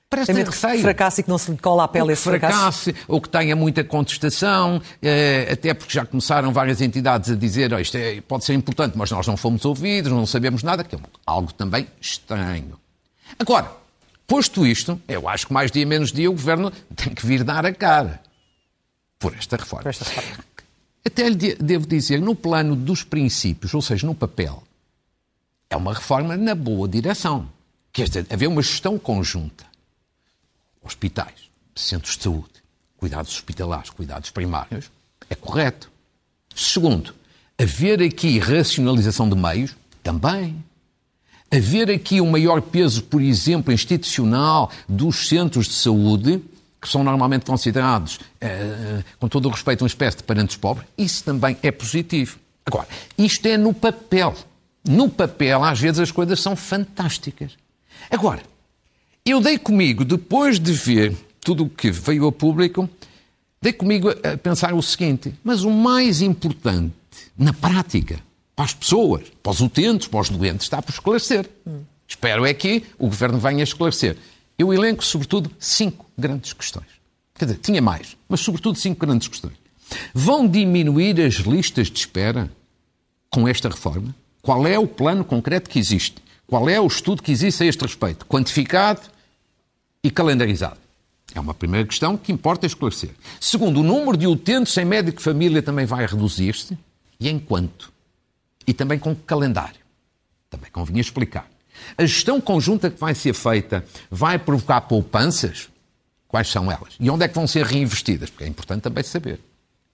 Parece 0.07 0.27
Tem 0.27 0.35
medo 0.35 0.51
que 0.51 0.55
receio 0.61 0.81
fracasse 0.83 1.21
e 1.21 1.23
que 1.23 1.29
não 1.29 1.37
se 1.37 1.49
lhe 1.51 1.57
cola 1.57 1.83
à 1.85 1.87
pele 1.87 2.13
esse 2.13 2.21
fracasso. 2.21 2.91
ou 3.07 3.19
que 3.19 3.27
tenha 3.27 3.55
muita 3.55 3.83
contestação, 3.83 4.79
eh, 5.01 5.49
até 5.51 5.73
porque 5.73 5.91
já 5.93 6.05
começaram 6.05 6.53
várias 6.53 6.79
entidades 6.79 7.31
a 7.31 7.35
dizer 7.35 7.73
oh, 7.73 7.79
isto 7.79 7.97
é- 7.97 8.21
pode 8.21 8.45
ser 8.45 8.53
importante, 8.53 8.95
mas 8.95 9.09
nós 9.09 9.25
não 9.25 9.35
fomos 9.35 9.65
ouvidos, 9.65 10.11
não 10.11 10.25
sabemos 10.27 10.61
nada, 10.61 10.83
que 10.83 10.95
é 10.95 10.99
algo 11.25 11.51
também 11.53 11.87
estranho. 11.99 12.79
Agora, 13.39 13.71
posto 14.27 14.65
isto, 14.65 15.01
eu 15.07 15.27
acho 15.27 15.47
que 15.47 15.53
mais 15.53 15.71
dia 15.71 15.85
menos 15.87 16.11
dia 16.11 16.29
o 16.29 16.33
Governo 16.33 16.71
tem 16.95 17.13
que 17.13 17.25
vir 17.25 17.43
dar 17.43 17.65
a 17.65 17.73
cara 17.73 18.21
por 19.19 19.33
esta 19.35 19.55
reforma. 19.57 19.83
Por 19.83 19.89
esta 19.89 20.05
reforma. 20.05 20.43
Até 21.05 21.29
lhe 21.29 21.35
de- 21.35 21.55
devo 21.55 21.85
dizer, 21.85 22.19
no 22.21 22.35
plano 22.35 22.75
dos 22.75 23.03
princípios, 23.03 23.73
ou 23.73 23.81
seja, 23.81 24.05
no 24.07 24.15
papel, 24.15 24.63
é 25.69 25.75
uma 25.75 25.93
reforma 25.93 26.35
na 26.35 26.55
boa 26.55 26.87
direção. 26.87 27.47
Quer 27.93 28.07
dizer, 28.07 28.27
haver 28.29 28.47
uma 28.47 28.61
gestão 28.61 28.97
conjunta. 28.97 29.65
Hospitais, 30.83 31.49
centros 31.75 32.17
de 32.17 32.23
saúde, 32.23 32.63
cuidados 32.97 33.33
hospitalares, 33.33 33.89
cuidados 33.89 34.29
primários, 34.29 34.91
é 35.29 35.35
correto. 35.35 35.91
Segundo, 36.55 37.13
haver 37.57 38.01
aqui 38.01 38.37
racionalização 38.39 39.27
de 39.29 39.35
meios, 39.35 39.75
também. 40.03 40.63
Haver 41.51 41.89
aqui 41.89 42.21
um 42.21 42.29
maior 42.29 42.61
peso, 42.61 43.03
por 43.03 43.21
exemplo, 43.21 43.73
institucional 43.73 44.71
dos 44.87 45.27
centros 45.27 45.67
de 45.67 45.73
saúde, 45.73 46.41
que 46.81 46.89
são 46.89 47.03
normalmente 47.03 47.45
considerados, 47.45 48.19
eh, 48.39 49.03
com 49.19 49.27
todo 49.27 49.47
o 49.47 49.51
respeito, 49.51 49.81
uma 49.81 49.87
espécie 49.87 50.17
de 50.17 50.23
parentes 50.23 50.55
pobres, 50.55 50.87
isso 50.97 51.23
também 51.23 51.57
é 51.63 51.71
positivo. 51.71 52.37
Agora, 52.65 52.87
isto 53.17 53.45
é 53.47 53.57
no 53.57 53.73
papel. 53.73 54.35
No 54.87 55.09
papel, 55.09 55.63
às 55.63 55.79
vezes, 55.79 55.99
as 55.99 56.11
coisas 56.11 56.39
são 56.39 56.55
fantásticas. 56.55 57.53
Agora, 58.09 58.41
eu 59.25 59.41
dei 59.41 59.57
comigo, 59.57 60.05
depois 60.05 60.59
de 60.59 60.71
ver 60.71 61.15
tudo 61.41 61.65
o 61.65 61.69
que 61.69 61.89
veio 61.91 62.27
a 62.27 62.31
público, 62.31 62.89
dei 63.61 63.73
comigo 63.73 64.09
a 64.09 64.37
pensar 64.37 64.73
o 64.73 64.81
seguinte: 64.81 65.33
mas 65.43 65.63
o 65.63 65.71
mais 65.71 66.21
importante, 66.21 66.93
na 67.37 67.53
prática, 67.53 68.19
para 68.55 68.65
as 68.65 68.73
pessoas, 68.73 69.23
para 69.41 69.51
os 69.51 69.61
utentes, 69.61 70.07
para 70.07 70.19
os 70.19 70.29
doentes, 70.29 70.65
está 70.65 70.81
por 70.81 70.91
esclarecer. 70.91 71.49
Espero 72.07 72.45
é 72.45 72.53
que 72.53 72.83
o 72.99 73.07
Governo 73.07 73.39
venha 73.39 73.63
esclarecer. 73.63 74.17
Eu 74.57 74.73
elenco, 74.73 75.03
sobretudo, 75.03 75.51
cinco 75.59 76.05
grandes 76.17 76.53
questões. 76.53 76.87
Quer 77.33 77.45
dizer, 77.45 77.59
tinha 77.59 77.81
mais, 77.81 78.15
mas 78.29 78.39
sobretudo 78.39 78.77
cinco 78.77 79.05
grandes 79.05 79.27
questões. 79.27 79.55
Vão 80.13 80.47
diminuir 80.47 81.19
as 81.21 81.35
listas 81.35 81.89
de 81.89 81.99
espera 81.99 82.49
com 83.29 83.47
esta 83.47 83.69
reforma? 83.69 84.15
Qual 84.41 84.65
é 84.65 84.79
o 84.79 84.87
plano 84.87 85.25
concreto 85.25 85.69
que 85.69 85.77
existe? 85.77 86.23
Qual 86.47 86.69
é 86.69 86.79
o 86.79 86.87
estudo 86.87 87.21
que 87.21 87.31
existe 87.31 87.63
a 87.63 87.65
este 87.65 87.81
respeito? 87.81 88.25
Quantificado 88.25 89.01
e 90.03 90.09
calendarizado? 90.09 90.77
É 91.33 91.39
uma 91.39 91.53
primeira 91.53 91.85
questão 91.85 92.15
que 92.15 92.31
importa 92.31 92.65
esclarecer. 92.65 93.11
Segundo, 93.41 93.81
o 93.81 93.83
número 93.83 94.15
de 94.15 94.27
utentes 94.27 94.73
sem 94.73 94.85
médico 94.85 95.21
família 95.21 95.61
também 95.61 95.85
vai 95.85 96.05
reduzir-se? 96.05 96.77
E 97.19 97.27
em 97.27 97.39
quanto? 97.39 97.91
E 98.65 98.73
também 98.73 98.97
com 98.97 99.13
que 99.15 99.23
calendário? 99.23 99.81
Também 100.49 100.71
convinha 100.71 101.01
explicar. 101.01 101.49
A 101.97 102.05
gestão 102.05 102.39
conjunta 102.41 102.89
que 102.89 102.99
vai 102.99 103.13
ser 103.15 103.33
feita 103.33 103.85
vai 104.09 104.37
provocar 104.39 104.81
poupanças? 104.81 105.69
Quais 106.27 106.47
são 106.49 106.71
elas? 106.71 106.95
E 106.99 107.09
onde 107.09 107.23
é 107.23 107.27
que 107.27 107.35
vão 107.35 107.47
ser 107.47 107.65
reinvestidas? 107.65 108.29
Porque 108.29 108.43
é 108.43 108.47
importante 108.47 108.81
também 108.81 109.03
saber. 109.03 109.39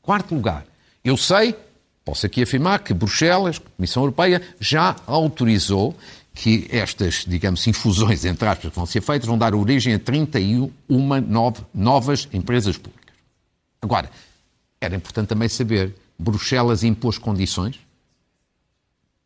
Quarto 0.02 0.34
lugar, 0.34 0.66
eu 1.04 1.16
sei, 1.16 1.56
posso 2.04 2.26
aqui 2.26 2.42
afirmar 2.42 2.80
que 2.80 2.94
Bruxelas, 2.94 3.60
Comissão 3.60 4.04
Europeia, 4.04 4.42
já 4.60 4.96
autorizou 5.06 5.96
que 6.34 6.66
estas, 6.72 7.26
digamos, 7.28 7.68
infusões, 7.68 8.24
entre 8.26 8.48
aspas, 8.48 8.70
que 8.72 8.76
vão 8.76 8.86
ser 8.86 9.02
feitas, 9.02 9.28
vão 9.28 9.38
dar 9.38 9.54
origem 9.54 9.94
a 9.94 10.00
31 10.00 10.72
nove- 11.28 11.62
novas 11.74 12.28
empresas 12.34 12.78
públicas. 12.78 13.14
Agora, 13.82 14.10
era 14.80 14.96
importante 14.96 15.28
também 15.28 15.50
saber, 15.50 15.94
Bruxelas 16.18 16.84
impôs 16.84 17.18
condições? 17.18 17.80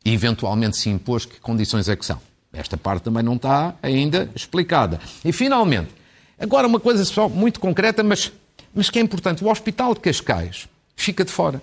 E 0.04 0.14
eventualmente 0.14 0.78
se 0.78 0.90
impôs, 0.90 1.26
que 1.26 1.40
condições 1.40 1.88
é 1.88 1.96
que 1.96 2.06
são? 2.06 2.20
Esta 2.56 2.78
parte 2.78 3.04
também 3.04 3.22
não 3.24 3.36
está 3.36 3.76
ainda 3.82 4.30
explicada. 4.36 5.00
E 5.24 5.32
finalmente, 5.32 5.90
agora 6.40 6.68
uma 6.68 6.80
coisa 6.80 7.04
só 7.06 7.28
muito 7.30 7.60
concreta, 7.60 8.04
mas, 8.04 8.32
mas 8.74 8.90
que 8.90 8.98
é 9.00 9.02
importante. 9.02 9.44
O 9.44 9.50
Hospital 9.50 9.94
de 9.94 10.00
Cascais 10.00 10.68
fica 10.96 11.24
de 11.26 11.32
fora. 11.32 11.62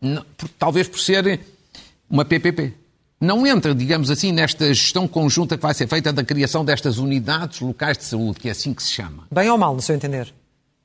Não- 0.00 0.24
por- 0.36 0.48
talvez 0.50 0.86
por 0.88 0.98
ser 1.00 1.40
uma 2.08 2.24
PPP. 2.24 2.72
Não 3.20 3.46
entra, 3.46 3.74
digamos 3.74 4.10
assim, 4.10 4.32
nesta 4.32 4.66
gestão 4.74 5.08
conjunta 5.08 5.56
que 5.56 5.62
vai 5.62 5.72
ser 5.72 5.86
feita 5.86 6.12
da 6.12 6.22
criação 6.22 6.64
destas 6.64 6.98
unidades 6.98 7.60
locais 7.60 7.96
de 7.96 8.04
saúde, 8.04 8.38
que 8.38 8.48
é 8.48 8.52
assim 8.52 8.74
que 8.74 8.82
se 8.82 8.92
chama. 8.92 9.26
Bem 9.30 9.48
ou 9.48 9.56
mal, 9.56 9.74
no 9.74 9.80
seu 9.80 9.94
entender? 9.94 10.32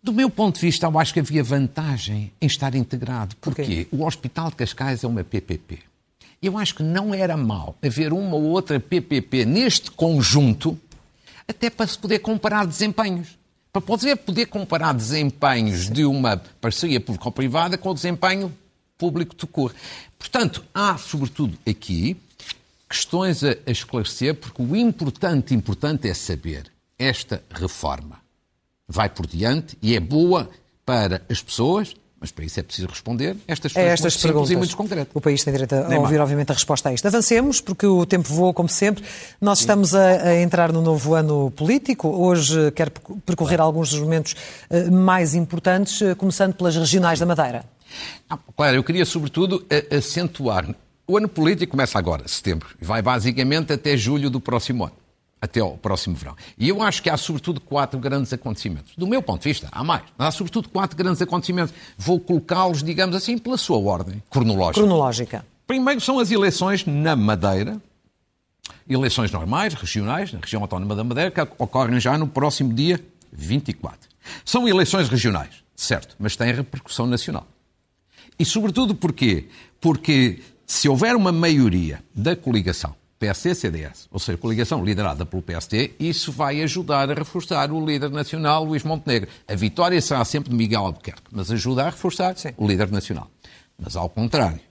Do 0.02 0.14
meu 0.14 0.30
ponto 0.30 0.56
de 0.56 0.62
vista, 0.62 0.86
eu 0.88 0.98
acho 0.98 1.14
que 1.14 1.20
havia 1.20 1.44
vantagem 1.44 2.32
em 2.40 2.46
estar 2.48 2.74
integrado. 2.76 3.36
Porquê? 3.42 3.64
Porquê? 3.64 3.88
O 3.92 4.06
Hospital 4.06 4.50
de 4.52 4.56
Cascais 4.56 5.04
é 5.04 5.08
uma 5.08 5.24
PPP. 5.26 5.80
Eu 6.42 6.58
acho 6.58 6.76
que 6.76 6.84
não 6.84 7.14
era 7.14 7.36
mal 7.36 7.76
haver 7.84 8.14
uma 8.14 8.36
ou 8.36 8.44
outra 8.44 8.80
PPP 8.80 9.46
neste 9.46 9.92
conjunto, 9.92 10.80
até 11.48 11.70
para 11.70 11.88
se 11.88 11.98
poder 11.98 12.20
comparar 12.20 12.66
desempenhos. 12.66 13.38
Para 13.72 13.82
poder, 13.82 14.16
poder 14.16 14.46
comparar 14.48 14.94
desempenhos 14.94 15.90
de 15.90 16.06
uma 16.06 16.38
parceria 16.60 17.00
público-privada 17.00 17.78
com 17.78 17.90
o 17.90 17.94
desempenho 17.94 18.52
público 18.98 19.36
de 19.36 19.46
cor. 19.46 19.74
Portanto, 20.18 20.64
há, 20.74 20.98
sobretudo 20.98 21.58
aqui, 21.68 22.18
questões 22.90 23.44
a, 23.44 23.56
esclarecer, 23.68 24.36
porque 24.36 24.62
o 24.62 24.76
importante, 24.76 25.54
importante 25.54 26.10
é 26.10 26.14
saber 26.14 26.72
esta 26.98 27.44
reforma 27.52 28.20
vai 28.90 29.08
por 29.08 29.28
diante 29.28 29.78
e 29.84 29.96
é 29.96 30.00
boa 30.00 30.50
para 30.84 31.22
as 31.30 31.44
pessoas, 31.44 31.96
mas 32.20 32.32
para 32.32 32.44
isso 32.46 32.60
é 32.60 32.64
preciso 32.64 32.88
responder 32.88 33.38
estas 33.48 33.76
É 33.76 33.88
estas 33.88 34.18
perguntas. 34.18 34.52
e 34.52 34.56
muito 34.56 34.76
concretas. 34.76 35.08
O 35.14 35.22
país 35.22 35.44
tem 35.44 35.54
direito 35.54 35.74
a 35.74 35.88
Nem 35.88 36.00
ouvir, 36.00 36.20
obviamente, 36.20 36.52
a 36.52 36.54
resposta 36.54 36.90
a 36.90 36.94
isto. 36.94 37.06
Avancemos, 37.08 37.62
porque 37.62 37.86
o 37.86 38.06
tempo 38.06 38.28
voa, 38.34 38.54
como 38.54 38.68
sempre. 38.70 39.04
Nós 39.40 39.60
estamos 39.62 39.96
a, 39.96 40.24
a 40.30 40.42
entrar 40.42 40.72
no 40.74 40.82
novo 40.82 41.16
ano 41.16 41.52
político. 41.52 42.08
Hoje 42.10 42.68
eh, 42.68 42.72
quero 42.72 42.92
percorrer 43.26 43.62
alguns 43.62 43.92
dos 43.92 44.00
momentos 44.02 44.36
eh, 44.70 44.90
mais 44.90 45.34
importantes, 45.34 46.02
eh, 46.02 46.14
começando 46.16 46.54
pelas 46.56 46.76
regionais 46.76 47.20
da 47.20 47.26
Madeira. 47.26 47.64
Ah, 48.30 48.38
Claro, 48.56 48.76
eu 48.76 48.84
queria 48.84 49.06
sobretudo 49.06 49.66
acentuar. 49.98 50.68
O 51.08 51.18
ano 51.18 51.28
político 51.28 51.72
começa 51.72 51.98
agora, 51.98 52.28
setembro, 52.28 52.68
e 52.80 52.86
vai 52.86 53.02
basicamente 53.02 53.74
até 53.74 53.98
julho 53.98 54.30
do 54.30 54.40
próximo 54.40 54.84
ano, 54.84 54.94
até 55.42 55.60
ao 55.60 55.78
próximo 55.78 56.16
verão. 56.16 56.36
E 56.58 56.68
eu 56.68 56.82
acho 56.82 57.02
que 57.02 57.10
há 57.10 57.18
sobretudo 57.18 57.62
quatro 57.62 58.00
grandes 58.00 58.32
acontecimentos. 58.34 58.94
Do 58.98 59.08
meu 59.08 59.22
ponto 59.22 59.42
de 59.42 59.50
vista, 59.50 59.70
há 59.72 59.84
mais. 59.84 60.04
Há 60.18 60.32
sobretudo 60.32 60.70
quatro 60.70 60.98
grandes 60.98 61.22
acontecimentos. 61.22 61.74
Vou 61.98 62.20
colocá-los, 62.20 62.84
digamos 62.84 63.16
assim, 63.16 63.38
pela 63.38 63.58
sua 63.58 63.78
ordem 63.78 64.22
cronológica. 64.30 64.82
Cronológica. 64.82 65.46
Primeiro 65.66 66.02
são 66.02 66.20
as 66.20 66.32
eleições 66.32 66.86
na 66.86 67.16
Madeira, 67.16 67.80
eleições 68.90 69.32
normais, 69.32 69.74
regionais, 69.74 70.34
na 70.34 70.40
região 70.40 70.62
autónoma 70.62 70.96
da 70.96 71.04
Madeira, 71.04 71.32
que 71.32 71.42
ocorrem 71.42 72.00
já 72.00 72.18
no 72.18 72.28
próximo 72.28 72.74
dia 72.74 73.00
24. 73.32 74.10
São 74.44 74.68
eleições 74.68 75.08
regionais, 75.08 75.64
certo, 75.76 76.16
mas 76.20 76.36
têm 76.36 76.52
repercussão 76.52 77.06
nacional. 77.06 77.48
E 78.38 78.46
sobretudo 78.46 78.96
porquê? 78.96 79.48
Porque 79.80 80.42
se 80.66 80.90
houver 80.90 81.16
uma 81.16 81.32
maioria 81.32 82.04
da 82.16 82.36
coligação 82.36 82.96
PSD-CDS, 83.20 84.08
ou 84.10 84.20
seja, 84.20 84.38
coligação 84.38 84.84
liderada 84.84 85.26
pelo 85.26 85.42
PSD, 85.42 85.92
isso 86.00 86.32
vai 86.32 86.62
ajudar 86.62 87.12
a 87.12 87.14
reforçar 87.14 87.70
o 87.72 87.86
líder 87.86 88.10
nacional, 88.10 88.64
Luís 88.64 88.84
Montenegro. 88.84 89.30
A 89.46 89.56
vitória 89.56 90.02
será 90.02 90.24
sempre 90.24 90.50
de 90.50 90.56
Miguel 90.56 90.86
Albuquerque, 90.86 91.24
mas 91.32 91.52
ajuda 91.52 91.84
a 91.84 91.90
reforçar 91.90 92.38
Sim. 92.38 92.54
o 92.58 92.66
líder 92.66 92.90
nacional. 92.90 93.30
Mas 93.78 93.98
ao 93.98 94.10
contrário, 94.10 94.62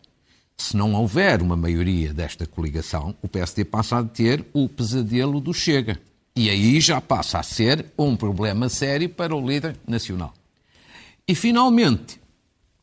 se 0.57 0.77
não 0.77 0.95
houver 0.95 1.43
uma 1.43 1.57
maioria 1.57 2.13
desta 2.13 2.47
coligação, 2.47 3.15
o 3.23 3.29
PSD 3.29 3.65
passa 3.65 3.99
a 3.99 4.05
ter 4.05 4.45
o 4.53 4.69
pesadelo 4.69 5.41
do 5.41 5.53
Chega. 5.53 6.01
E 6.35 6.49
aí 6.49 6.81
já 6.81 7.01
passa 7.01 7.39
a 7.39 7.43
ser 7.43 7.87
um 7.99 8.17
problema 8.17 8.69
sério 8.69 9.09
para 9.09 9.35
o 9.37 9.47
líder 9.47 9.77
nacional. 9.87 10.33
E 11.27 11.35
finalmente, 11.35 12.19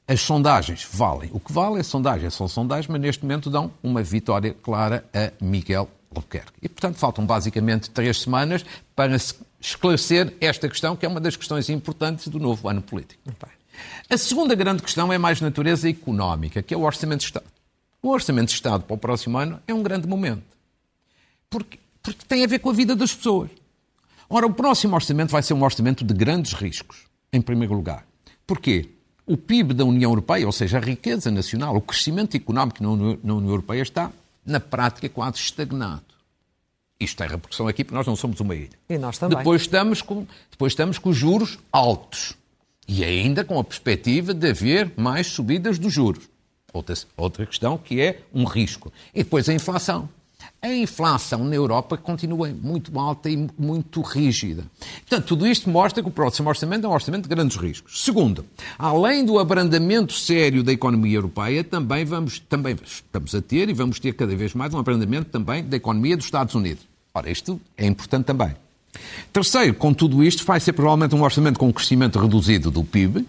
as 0.08 0.22
sondagens 0.22 0.88
valem. 0.92 1.30
O 1.34 1.40
que 1.40 1.52
vale 1.52 1.80
é 1.80 1.84
sondagem, 1.84 2.30
são 2.30 2.48
sondagens, 2.48 2.88
mas 2.88 3.02
neste 3.02 3.24
momento 3.24 3.50
dão 3.50 3.72
uma 3.82 4.04
vitória 4.04 4.54
clara 4.54 5.04
a 5.14 5.32
Miguel 5.44 5.90
Albuquerque. 6.14 6.54
E, 6.62 6.70
portanto, 6.70 6.98
faltam 6.98 7.26
basicamente 7.26 7.90
três 7.90 8.22
semanas 8.22 8.64
para 8.96 9.16
esclarecer 9.60 10.34
esta 10.40 10.70
questão, 10.70 10.96
que 10.96 11.06
é 11.06 11.10
uma 11.10 11.20
das 11.20 11.36
questões 11.36 11.70
importantes 11.70 12.28
do 12.28 12.40
novo 12.40 12.70
ano 12.70 12.82
político. 12.82 13.22
A 14.10 14.18
segunda 14.18 14.54
grande 14.56 14.84
questão 14.84 15.12
é 15.12 15.18
mais 15.18 15.42
natureza 15.42 15.90
económica, 15.90 16.62
que 16.62 16.74
é 16.74 16.78
o 16.78 16.84
Orçamento 16.84 17.22
de 17.22 17.26
Estado. 17.26 17.46
O 18.02 18.10
Orçamento 18.10 18.50
de 18.50 18.54
Estado 18.54 18.84
para 18.84 18.94
o 18.94 18.98
próximo 18.98 19.38
ano 19.38 19.60
é 19.68 19.74
um 19.74 19.82
grande 19.82 20.08
momento. 20.08 20.44
Porque, 21.50 21.80
porque 22.04 22.26
tem 22.28 22.44
a 22.44 22.48
ver 22.48 22.60
com 22.60 22.70
a 22.70 22.74
vida 22.74 22.96
das 22.96 23.14
pessoas. 23.14 23.50
Ora, 24.30 24.46
o 24.46 24.54
próximo 24.54 24.96
orçamento 24.96 25.32
vai 25.32 25.44
ser 25.44 25.54
um 25.54 25.64
orçamento 25.64 26.04
de 26.04 26.14
grandes 26.14 26.54
riscos, 26.54 27.06
em 27.32 27.42
primeiro 27.42 27.74
lugar. 27.74 28.06
Porquê? 28.46 28.95
O 29.26 29.36
PIB 29.36 29.74
da 29.74 29.84
União 29.84 30.12
Europeia, 30.12 30.46
ou 30.46 30.52
seja, 30.52 30.78
a 30.78 30.82
riqueza 30.82 31.32
nacional, 31.32 31.76
o 31.76 31.82
crescimento 31.82 32.38
económico 32.38 32.84
na 32.84 32.90
União 33.34 33.50
Europeia 33.50 33.82
está, 33.82 34.12
na 34.46 34.60
prática, 34.60 35.10
quase 35.10 35.38
estagnado. 35.38 36.04
Isto 37.00 37.18
tem 37.18 37.28
repercussão 37.28 37.68
aqui 37.68 37.84
porque 37.84 37.96
nós 37.96 38.08
não 38.08 38.16
somos 38.16 38.40
uma 38.40 38.56
ilha. 38.56 38.70
E 38.88 38.98
nós 38.98 39.18
também. 39.18 39.38
Depois 39.38 39.62
estamos 39.62 40.02
com, 40.02 40.26
depois 40.50 40.72
estamos 40.72 40.98
com 40.98 41.10
os 41.10 41.18
juros 41.18 41.60
altos. 41.72 42.34
E 42.88 43.04
ainda 43.04 43.44
com 43.44 43.60
a 43.60 43.64
perspectiva 43.64 44.34
de 44.34 44.50
haver 44.50 44.92
mais 44.96 45.28
subidas 45.28 45.80
dos 45.80 45.92
juros. 45.92 46.30
Outra, 46.72 46.96
outra 47.18 47.46
questão 47.46 47.78
que 47.78 48.00
é 48.00 48.22
um 48.34 48.46
risco. 48.46 48.94
E 49.14 49.24
depois 49.24 49.50
a 49.50 49.54
inflação. 49.54 50.08
A 50.66 50.74
inflação 50.74 51.44
na 51.44 51.54
Europa 51.54 51.96
continua 51.96 52.50
muito 52.50 53.00
alta 53.00 53.30
e 53.30 53.48
muito 53.56 54.02
rígida. 54.02 54.64
Portanto, 55.08 55.28
tudo 55.28 55.46
isto 55.46 55.70
mostra 55.70 56.02
que 56.02 56.10
o 56.10 56.12
próximo 56.12 56.50
orçamento 56.50 56.88
é 56.88 56.90
um 56.90 56.92
orçamento 56.92 57.22
de 57.22 57.30
grandes 57.30 57.56
riscos. 57.56 58.04
Segundo, 58.04 58.44
além 58.76 59.24
do 59.24 59.38
abrandamento 59.38 60.12
sério 60.14 60.64
da 60.64 60.74
economia 60.74 61.18
europeia, 61.18 61.64
também, 61.64 62.04
vamos, 62.04 62.40
também 62.40 62.76
estamos 62.84 63.36
a 63.36 63.44
ter 63.44 63.70
e 63.70 63.74
vamos 63.74 64.00
ter 64.00 64.14
cada 64.14 64.36
vez 64.36 64.56
mais 64.56 64.74
um 64.74 64.80
abrandamento 64.80 65.30
também 65.30 65.64
da 65.64 65.78
economia 65.78 66.18
dos 66.18 66.26
Estados 66.26 66.56
Unidos. 66.56 66.84
Ora, 67.14 67.30
isto 67.30 67.62
é 67.78 67.86
importante 67.86 68.26
também. 68.26 68.56
Terceiro, 69.32 69.76
com 69.76 69.94
tudo 69.94 70.24
isto, 70.24 70.44
vai 70.44 70.60
ser 70.60 70.74
provavelmente 70.74 71.14
um 71.14 71.22
orçamento 71.22 71.60
com 71.60 71.68
um 71.68 71.72
crescimento 71.72 72.18
reduzido 72.18 72.72
do 72.72 72.84
PIB, 72.84 73.24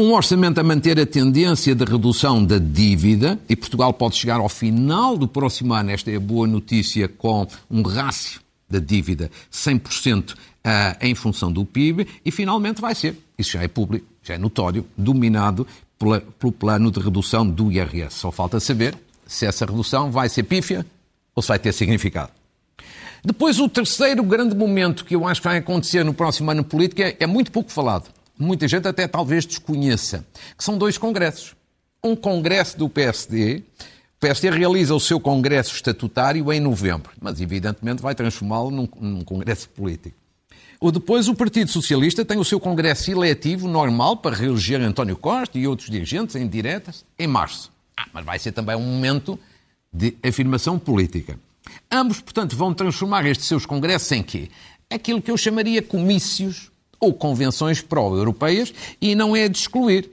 um 0.00 0.14
orçamento 0.14 0.58
a 0.58 0.62
manter 0.64 0.98
a 0.98 1.04
tendência 1.04 1.74
de 1.74 1.84
redução 1.84 2.42
da 2.42 2.56
dívida, 2.56 3.38
e 3.46 3.54
Portugal 3.54 3.92
pode 3.92 4.16
chegar 4.16 4.40
ao 4.40 4.48
final 4.48 5.14
do 5.14 5.28
próximo 5.28 5.74
ano, 5.74 5.90
esta 5.90 6.10
é 6.10 6.16
a 6.16 6.20
boa 6.20 6.46
notícia, 6.46 7.06
com 7.06 7.46
um 7.70 7.82
rácio 7.82 8.40
da 8.66 8.78
dívida 8.78 9.30
100% 9.52 10.34
ah, 10.64 10.96
em 11.02 11.14
função 11.14 11.52
do 11.52 11.66
PIB, 11.66 12.08
e 12.24 12.30
finalmente 12.30 12.80
vai 12.80 12.94
ser, 12.94 13.14
isso 13.38 13.52
já 13.52 13.62
é 13.62 13.68
público, 13.68 14.06
já 14.22 14.32
é 14.32 14.38
notório, 14.38 14.86
dominado 14.96 15.66
pelo 16.38 16.52
plano 16.52 16.90
de 16.90 16.98
redução 16.98 17.46
do 17.46 17.70
IRS. 17.70 18.14
Só 18.14 18.32
falta 18.32 18.58
saber 18.58 18.96
se 19.26 19.44
essa 19.44 19.66
redução 19.66 20.10
vai 20.10 20.30
ser 20.30 20.44
pífia 20.44 20.86
ou 21.34 21.42
se 21.42 21.48
vai 21.48 21.58
ter 21.58 21.74
significado. 21.74 22.32
Depois, 23.22 23.60
o 23.60 23.68
terceiro 23.68 24.22
grande 24.22 24.56
momento 24.56 25.04
que 25.04 25.14
eu 25.14 25.28
acho 25.28 25.42
que 25.42 25.48
vai 25.48 25.58
acontecer 25.58 26.02
no 26.02 26.14
próximo 26.14 26.50
ano 26.50 26.64
político 26.64 27.02
é, 27.02 27.16
é 27.20 27.26
muito 27.26 27.52
pouco 27.52 27.70
falado 27.70 28.08
muita 28.42 28.66
gente 28.66 28.88
até 28.88 29.06
talvez 29.06 29.46
desconheça, 29.46 30.24
que 30.56 30.64
são 30.64 30.78
dois 30.78 30.96
congressos. 30.98 31.54
Um 32.02 32.16
congresso 32.16 32.78
do 32.78 32.88
PSD, 32.88 33.62
o 34.16 34.20
PSD 34.20 34.50
realiza 34.50 34.94
o 34.94 35.00
seu 35.00 35.20
congresso 35.20 35.74
estatutário 35.74 36.52
em 36.52 36.60
novembro, 36.60 37.10
mas 37.20 37.40
evidentemente 37.40 38.02
vai 38.02 38.14
transformá-lo 38.14 38.70
num, 38.70 38.88
num 39.00 39.22
congresso 39.22 39.68
político. 39.68 40.16
Ou 40.80 40.90
depois 40.90 41.28
o 41.28 41.34
Partido 41.34 41.70
Socialista 41.70 42.24
tem 42.24 42.38
o 42.38 42.44
seu 42.44 42.58
congresso 42.58 43.10
eletivo 43.10 43.68
normal 43.68 44.16
para 44.16 44.34
reeleger 44.34 44.80
António 44.80 45.14
Costa 45.14 45.58
e 45.58 45.66
outros 45.66 45.90
dirigentes 45.90 46.36
em 46.36 46.48
diretas 46.48 47.04
em 47.18 47.26
março. 47.26 47.70
Ah, 47.94 48.06
mas 48.14 48.24
vai 48.24 48.38
ser 48.38 48.52
também 48.52 48.74
um 48.74 48.80
momento 48.80 49.38
de 49.92 50.16
afirmação 50.22 50.78
política. 50.78 51.38
Ambos, 51.92 52.20
portanto, 52.20 52.56
vão 52.56 52.72
transformar 52.72 53.26
estes 53.26 53.46
seus 53.46 53.66
congressos 53.66 54.10
em 54.12 54.22
quê? 54.22 54.48
Aquilo 54.88 55.20
que 55.20 55.30
eu 55.30 55.36
chamaria 55.36 55.82
comícios 55.82 56.70
ou 57.00 57.14
convenções 57.14 57.80
pró-europeias 57.80 58.72
e 59.00 59.14
não 59.14 59.34
é 59.34 59.48
de 59.48 59.58
excluir 59.58 60.10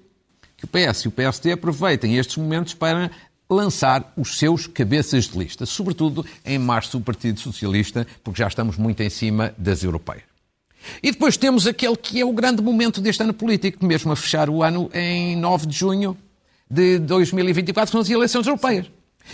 que 0.55 0.65
o 0.65 0.67
PS 0.67 1.01
e 1.01 1.07
o 1.09 1.11
PSD 1.11 1.51
aproveitem 1.51 2.17
estes 2.17 2.37
momentos 2.37 2.73
para 2.73 3.11
lançar 3.49 4.13
os 4.17 4.37
seus 4.37 4.67
cabeças 4.67 5.25
de 5.25 5.37
lista, 5.37 5.65
sobretudo 5.65 6.25
em 6.45 6.57
março 6.57 6.97
o 6.97 7.01
Partido 7.01 7.39
Socialista, 7.39 8.07
porque 8.23 8.39
já 8.39 8.47
estamos 8.47 8.77
muito 8.77 9.01
em 9.01 9.09
cima 9.09 9.53
das 9.57 9.83
europeias. 9.83 10.23
E 11.01 11.11
depois 11.11 11.37
temos 11.37 11.67
aquele 11.67 11.95
que 11.95 12.19
é 12.19 12.25
o 12.25 12.33
grande 12.33 12.61
momento 12.61 13.01
deste 13.01 13.21
ano 13.21 13.33
político, 13.33 13.85
mesmo 13.85 14.11
a 14.11 14.15
fechar 14.15 14.49
o 14.49 14.63
ano 14.63 14.89
em 14.93 15.35
9 15.35 15.67
de 15.67 15.77
junho 15.77 16.17
de 16.69 16.99
2024, 16.99 17.91
são 17.91 18.01
as 18.01 18.09
eleições 18.09 18.47
europeias. 18.47 18.87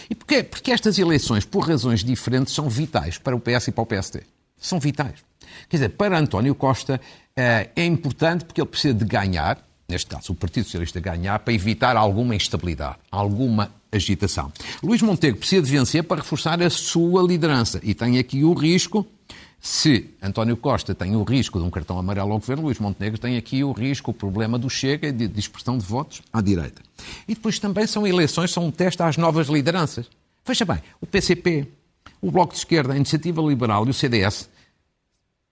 E 0.10 0.16
porquê? 0.16 0.44
Porque 0.44 0.72
estas 0.72 0.98
eleições, 0.98 1.46
por 1.46 1.68
razões 1.68 2.04
diferentes, 2.04 2.54
são 2.54 2.70
vitais 2.70 3.18
para 3.18 3.36
o 3.36 3.40
PS 3.40 3.68
e 3.68 3.72
para 3.72 3.84
o 3.84 3.86
PSD. 3.86 4.22
São 4.60 4.80
vitais. 4.80 5.24
Quer 5.70 5.78
dizer, 5.78 5.90
para 5.90 6.18
António 6.18 6.56
Costa 6.56 7.00
eh, 7.36 7.70
é 7.76 7.86
importante 7.86 8.46
porque 8.46 8.62
ele 8.62 8.70
precisa 8.70 8.94
de 8.94 9.06
ganhar, 9.06 9.58
neste 9.88 10.08
caso 10.08 10.34
o 10.34 10.36
Partido 10.36 10.66
Socialista 10.66 11.00
ganhar, 11.00 11.40
para 11.40 11.54
evitar 11.54 11.96
alguma 11.96 12.36
instabilidade, 12.36 12.98
alguma 13.12 13.72
agitação. 13.92 14.52
Luís 14.82 15.02
Montenegro 15.02 15.40
precisa 15.40 15.62
de 15.62 15.72
vencer 15.72 16.04
para 16.04 16.22
reforçar 16.22 16.62
a 16.62 16.70
sua 16.70 17.22
liderança 17.22 17.80
e 17.84 17.94
tem 17.94 18.18
aqui 18.18 18.44
o 18.44 18.54
risco, 18.54 19.06
se 19.66 20.10
António 20.22 20.58
Costa 20.58 20.94
tem 20.94 21.16
o 21.16 21.24
risco 21.24 21.58
de 21.58 21.64
um 21.64 21.70
cartão 21.70 21.98
amarelo 21.98 22.34
ao 22.34 22.38
governo, 22.40 22.66
Luís 22.66 22.80
Montenegro 22.80 23.18
tem 23.18 23.38
aqui 23.38 23.64
o 23.64 23.72
risco, 23.72 24.12
o 24.12 24.14
problema 24.14 24.60
do 24.60 24.70
Chega 24.70 25.10
de 25.10 25.26
dispersão 25.26 25.78
de 25.78 25.86
votos 25.86 26.22
à 26.34 26.42
direita. 26.42 26.82
E 27.26 27.34
depois 27.34 27.60
também 27.60 27.88
são 27.88 28.06
eleições, 28.06 28.52
são 28.52 28.66
um 28.66 28.72
teste 28.72 29.02
às 29.02 29.16
novas 29.16 29.48
lideranças. 29.48 30.06
Veja 30.46 30.66
bem, 30.66 30.84
o 31.00 31.06
PCP, 31.06 31.66
o 32.22 32.30
Bloco 32.30 32.52
de 32.52 32.60
Esquerda, 32.60 32.92
a 32.92 32.98
Iniciativa 32.98 33.42
Liberal 33.42 33.88
e 33.88 33.90
o 33.90 33.94
CDS 33.94 34.50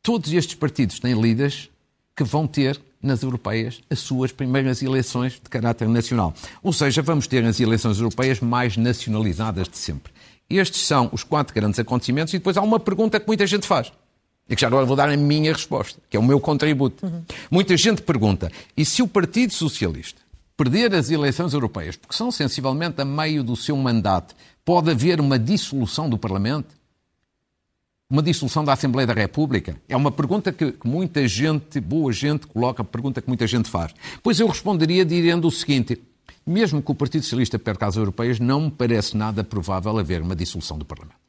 todos 0.01 0.31
estes 0.33 0.55
partidos 0.55 0.99
têm 0.99 1.19
líderes 1.19 1.69
que 2.15 2.23
vão 2.23 2.47
ter 2.47 2.79
nas 3.01 3.23
europeias 3.23 3.81
as 3.89 3.99
suas 3.99 4.31
primeiras 4.31 4.81
eleições 4.81 5.33
de 5.33 5.49
caráter 5.49 5.87
nacional. 5.87 6.33
Ou 6.61 6.71
seja, 6.71 7.01
vamos 7.01 7.27
ter 7.27 7.43
as 7.45 7.59
eleições 7.59 7.97
europeias 7.97 8.39
mais 8.39 8.77
nacionalizadas 8.77 9.67
de 9.67 9.77
sempre. 9.77 10.13
Estes 10.49 10.85
são 10.85 11.09
os 11.11 11.23
quatro 11.23 11.53
grandes 11.53 11.79
acontecimentos 11.79 12.33
e 12.33 12.37
depois 12.37 12.57
há 12.57 12.61
uma 12.61 12.79
pergunta 12.79 13.19
que 13.19 13.27
muita 13.27 13.47
gente 13.47 13.65
faz. 13.65 13.91
E 14.49 14.55
que 14.55 14.61
já 14.61 14.67
agora 14.67 14.85
vou 14.85 14.95
dar 14.95 15.09
a 15.09 15.15
minha 15.15 15.53
resposta, 15.53 15.99
que 16.09 16.17
é 16.17 16.19
o 16.19 16.23
meu 16.23 16.39
contributo. 16.39 17.05
Uhum. 17.05 17.23
Muita 17.49 17.77
gente 17.77 18.01
pergunta: 18.01 18.51
e 18.75 18.85
se 18.85 19.01
o 19.01 19.07
Partido 19.07 19.53
Socialista 19.53 20.21
perder 20.57 20.93
as 20.93 21.09
eleições 21.09 21.53
europeias, 21.53 21.95
porque 21.95 22.15
são 22.15 22.31
sensivelmente 22.31 23.01
a 23.01 23.05
meio 23.05 23.43
do 23.43 23.55
seu 23.55 23.77
mandato, 23.77 24.35
pode 24.65 24.91
haver 24.91 25.21
uma 25.21 25.39
dissolução 25.39 26.09
do 26.09 26.17
Parlamento? 26.17 26.80
Uma 28.11 28.21
dissolução 28.21 28.63
da 28.65 28.73
Assembleia 28.73 29.07
da 29.07 29.13
República? 29.13 29.75
É 29.87 29.95
uma 29.95 30.11
pergunta 30.11 30.51
que, 30.51 30.75
muita 30.83 31.25
gente, 31.27 31.79
boa 31.79 32.11
gente, 32.11 32.45
coloca, 32.45 32.83
pergunta 32.83 33.21
que 33.21 33.27
muita 33.27 33.47
gente 33.47 33.69
faz. 33.69 33.93
Pois 34.21 34.39
eu 34.39 34.47
responderia 34.47 35.05
dizendo 35.05 35.47
o 35.47 35.51
seguinte: 35.51 36.01
mesmo 36.45 36.81
que 36.81 36.91
o 36.91 36.95
Partido 36.95 37.23
Socialista 37.23 37.57
perca 37.57 37.87
as 37.87 37.95
europeias, 37.95 38.39
não 38.39 38.61
me 38.61 38.71
parece 38.71 39.15
nada 39.15 39.43
provável 39.43 39.97
haver 39.97 40.21
uma 40.21 40.35
dissolução 40.35 40.77
do 40.77 40.83
Parlamento. 40.83 41.21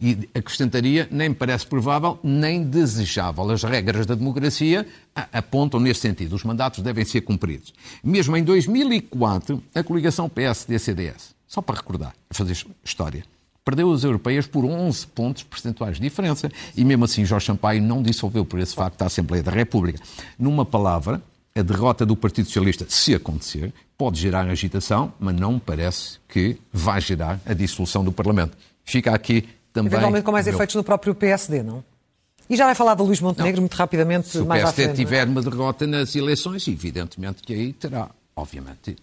E 0.00 0.28
acrescentaria, 0.32 1.08
nem 1.10 1.30
me 1.30 1.34
parece 1.34 1.66
provável, 1.66 2.20
nem 2.22 2.62
desejável. 2.62 3.50
As 3.50 3.64
regras 3.64 4.06
da 4.06 4.14
democracia 4.14 4.86
apontam 5.32 5.80
nesse 5.80 6.00
sentido. 6.00 6.34
Os 6.34 6.44
mandatos 6.44 6.84
devem 6.84 7.04
ser 7.04 7.22
cumpridos. 7.22 7.74
Mesmo 8.02 8.36
em 8.36 8.44
2004, 8.44 9.60
a 9.74 9.82
coligação 9.82 10.28
PSD-CDS, 10.28 11.34
só 11.48 11.60
para 11.60 11.76
recordar, 11.76 12.14
fazer 12.30 12.56
história, 12.84 13.24
perdeu 13.68 13.92
as 13.92 14.02
europeias 14.02 14.46
por 14.46 14.64
11 14.64 15.06
pontos 15.08 15.42
percentuais 15.42 15.96
de 15.96 16.02
diferença 16.02 16.50
e 16.74 16.82
mesmo 16.86 17.04
assim 17.04 17.22
Jorge 17.26 17.44
Sampaio 17.44 17.82
não 17.82 18.02
dissolveu 18.02 18.42
por 18.42 18.58
esse 18.58 18.74
facto 18.74 19.02
a 19.02 19.06
Assembleia 19.06 19.42
da 19.42 19.50
República. 19.50 20.00
Numa 20.38 20.64
palavra, 20.64 21.20
a 21.54 21.60
derrota 21.60 22.06
do 22.06 22.16
Partido 22.16 22.46
Socialista, 22.46 22.86
se 22.88 23.14
acontecer, 23.14 23.70
pode 23.98 24.18
gerar 24.18 24.48
agitação, 24.48 25.12
mas 25.20 25.36
não 25.36 25.58
parece 25.58 26.18
que 26.26 26.56
vai 26.72 26.98
gerar 26.98 27.38
a 27.44 27.52
dissolução 27.52 28.02
do 28.02 28.10
Parlamento. 28.10 28.56
Fica 28.84 29.12
aqui 29.12 29.46
também... 29.70 29.92
Eventualmente 29.92 30.24
com 30.24 30.32
mais 30.32 30.46
meu... 30.46 30.54
efeitos 30.54 30.74
no 30.74 30.82
próprio 30.82 31.14
PSD, 31.14 31.62
não? 31.62 31.84
E 32.48 32.56
já 32.56 32.64
vai 32.64 32.74
falar 32.74 32.94
de 32.94 33.02
Luís 33.02 33.20
Montenegro 33.20 33.56
não. 33.56 33.64
muito 33.64 33.74
rapidamente 33.74 34.28
se 34.28 34.38
mais 34.38 34.64
à 34.64 34.72
frente. 34.72 34.76
Se 34.76 34.80
o 34.80 34.84
PSD 34.86 35.04
tiver 35.04 35.28
uma 35.28 35.42
derrota 35.42 35.86
nas 35.86 36.16
eleições, 36.16 36.66
evidentemente 36.66 37.42
que 37.42 37.52
aí 37.52 37.74
terá, 37.74 38.08
obviamente, 38.34 38.96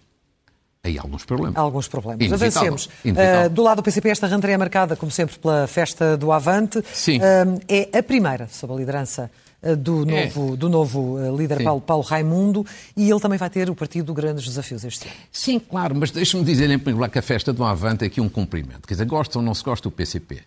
aí 0.86 0.98
alguns 0.98 1.24
problemas. 1.24 1.56
alguns 1.56 1.88
problemas. 1.88 2.20
Inevitável. 2.20 2.68
Avancemos. 2.68 2.88
Uh, 3.04 3.50
do 3.50 3.62
lado 3.62 3.76
do 3.76 3.82
PCP, 3.82 4.08
esta 4.08 4.26
rentrée 4.26 4.54
é 4.54 4.58
marcada, 4.58 4.96
como 4.96 5.10
sempre, 5.10 5.38
pela 5.38 5.66
festa 5.66 6.16
do 6.16 6.32
Avante. 6.32 6.82
Sim. 6.92 7.18
Uh, 7.18 7.60
é 7.68 7.98
a 7.98 8.02
primeira, 8.02 8.48
sob 8.48 8.72
a 8.72 8.76
liderança 8.76 9.30
uh, 9.62 9.76
do 9.76 10.04
novo, 10.04 10.54
é. 10.54 10.56
do 10.56 10.68
novo 10.68 11.36
líder 11.36 11.62
Paulo, 11.62 11.80
Paulo, 11.80 12.02
Raimundo, 12.02 12.64
e 12.96 13.10
ele 13.10 13.20
também 13.20 13.38
vai 13.38 13.50
ter 13.50 13.68
o 13.68 13.74
partido 13.74 14.14
grandes 14.14 14.44
desafios 14.44 14.84
este 14.84 15.06
ano. 15.06 15.16
Sim, 15.30 15.58
claro, 15.58 15.94
mas 15.94 16.10
deixe-me 16.10 16.44
dizer 16.44 16.70
em 16.70 16.78
primeiro 16.78 16.96
lugar 16.96 17.10
que 17.10 17.18
a 17.18 17.22
festa 17.22 17.52
do 17.52 17.64
Avante 17.64 18.04
é 18.04 18.06
aqui 18.06 18.20
um 18.20 18.28
cumprimento. 18.28 18.86
Quer 18.86 18.94
dizer, 18.94 19.06
gosta 19.06 19.38
ou 19.38 19.44
não 19.44 19.54
se 19.54 19.62
gosta 19.62 19.88
do 19.88 19.92
PCP. 19.92 20.42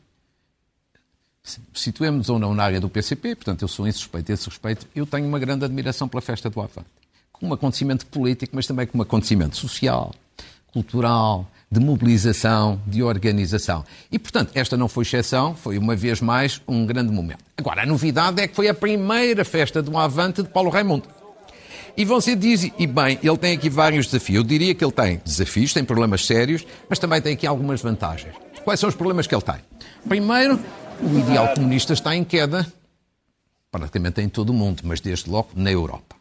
Situemos 1.74 2.30
ou 2.30 2.38
não 2.38 2.54
na 2.54 2.64
área 2.64 2.80
do 2.80 2.90
PCP, 2.90 3.36
portanto 3.36 3.64
eu 3.64 3.68
sou 3.68 3.88
insuspeito 3.88 4.32
a 4.32 4.36
esse 4.36 4.48
respeito, 4.48 4.86
eu 4.96 5.06
tenho 5.06 5.28
uma 5.28 5.40
grande 5.40 5.66
admiração 5.66 6.08
pela 6.08 6.22
festa 6.22 6.50
do 6.50 6.62
Avante. 6.62 6.90
Como 7.32 7.52
um 7.52 7.56
acontecimento 7.56 8.06
político, 8.06 8.56
mas 8.56 8.68
também 8.68 8.86
como 8.86 9.02
um 9.02 9.06
acontecimento 9.06 9.56
social, 9.58 10.14
cultural, 10.74 11.50
de 11.72 11.80
mobilização, 11.80 12.82
de 12.88 13.04
organização. 13.04 13.84
E, 14.12 14.18
portanto, 14.18 14.52
esta 14.56 14.76
não 14.76 14.88
foi 14.88 15.04
exceção, 15.04 15.56
foi 15.56 15.78
uma 15.78 15.96
vez 15.96 16.20
mais 16.20 16.62
um 16.68 16.86
grande 16.86 17.12
momento. 17.12 17.44
Agora, 17.58 17.84
a 17.84 17.86
novidade 17.86 18.42
é 18.42 18.48
que 18.48 18.56
foi 18.56 18.68
a 18.68 18.74
primeira 18.74 19.46
festa 19.46 19.82
do 19.82 19.96
Avante 19.98 20.42
de 20.42 20.50
Paulo 20.50 20.70
Raimundo. 20.70 21.08
E 21.96 22.06
você 22.06 22.36
diz, 22.36 22.72
e 22.78 22.88
bem, 22.88 23.20
ele 23.22 23.38
tem 23.38 23.54
aqui 23.54 23.70
vários 23.70 24.06
desafios. 24.06 24.38
Eu 24.38 24.44
diria 24.44 24.74
que 24.74 24.84
ele 24.84 24.92
tem 24.92 25.22
desafios, 25.24 25.74
tem 25.74 25.84
problemas 25.84 26.26
sérios, 26.26 26.66
mas 26.88 26.98
também 26.98 27.22
tem 27.22 27.34
aqui 27.34 27.46
algumas 27.46 27.82
vantagens. 27.82 28.34
Quais 28.64 28.80
são 28.80 28.90
os 28.90 28.96
problemas 28.96 29.28
que 29.28 29.36
ele 29.36 29.42
tem? 29.42 29.58
Primeiro, 30.08 30.60
o 31.02 31.20
ideal 31.20 31.54
comunista 31.54 31.94
está 31.94 32.16
em 32.16 32.24
queda, 32.24 32.66
praticamente 33.72 34.22
em 34.22 34.30
todo 34.30 34.50
o 34.50 34.54
mundo, 34.54 34.82
mas 34.86 35.02
desde 35.02 35.30
logo 35.30 35.50
na 35.56 35.72
Europa. 35.72 36.16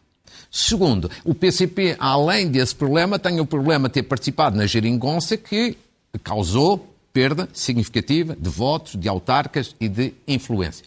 Segundo, 0.50 1.10
o 1.24 1.34
PCP, 1.34 1.96
além 1.98 2.48
desse 2.48 2.74
problema, 2.74 3.18
tem 3.18 3.38
o 3.40 3.46
problema 3.46 3.88
de 3.88 3.94
ter 3.94 4.02
participado 4.04 4.56
na 4.56 4.66
geringonça 4.66 5.36
que 5.36 5.76
causou 6.22 6.94
perda 7.12 7.48
significativa 7.52 8.36
de 8.38 8.48
votos, 8.48 8.94
de 8.94 9.08
autarcas 9.08 9.74
e 9.78 9.88
de 9.88 10.14
influência. 10.26 10.86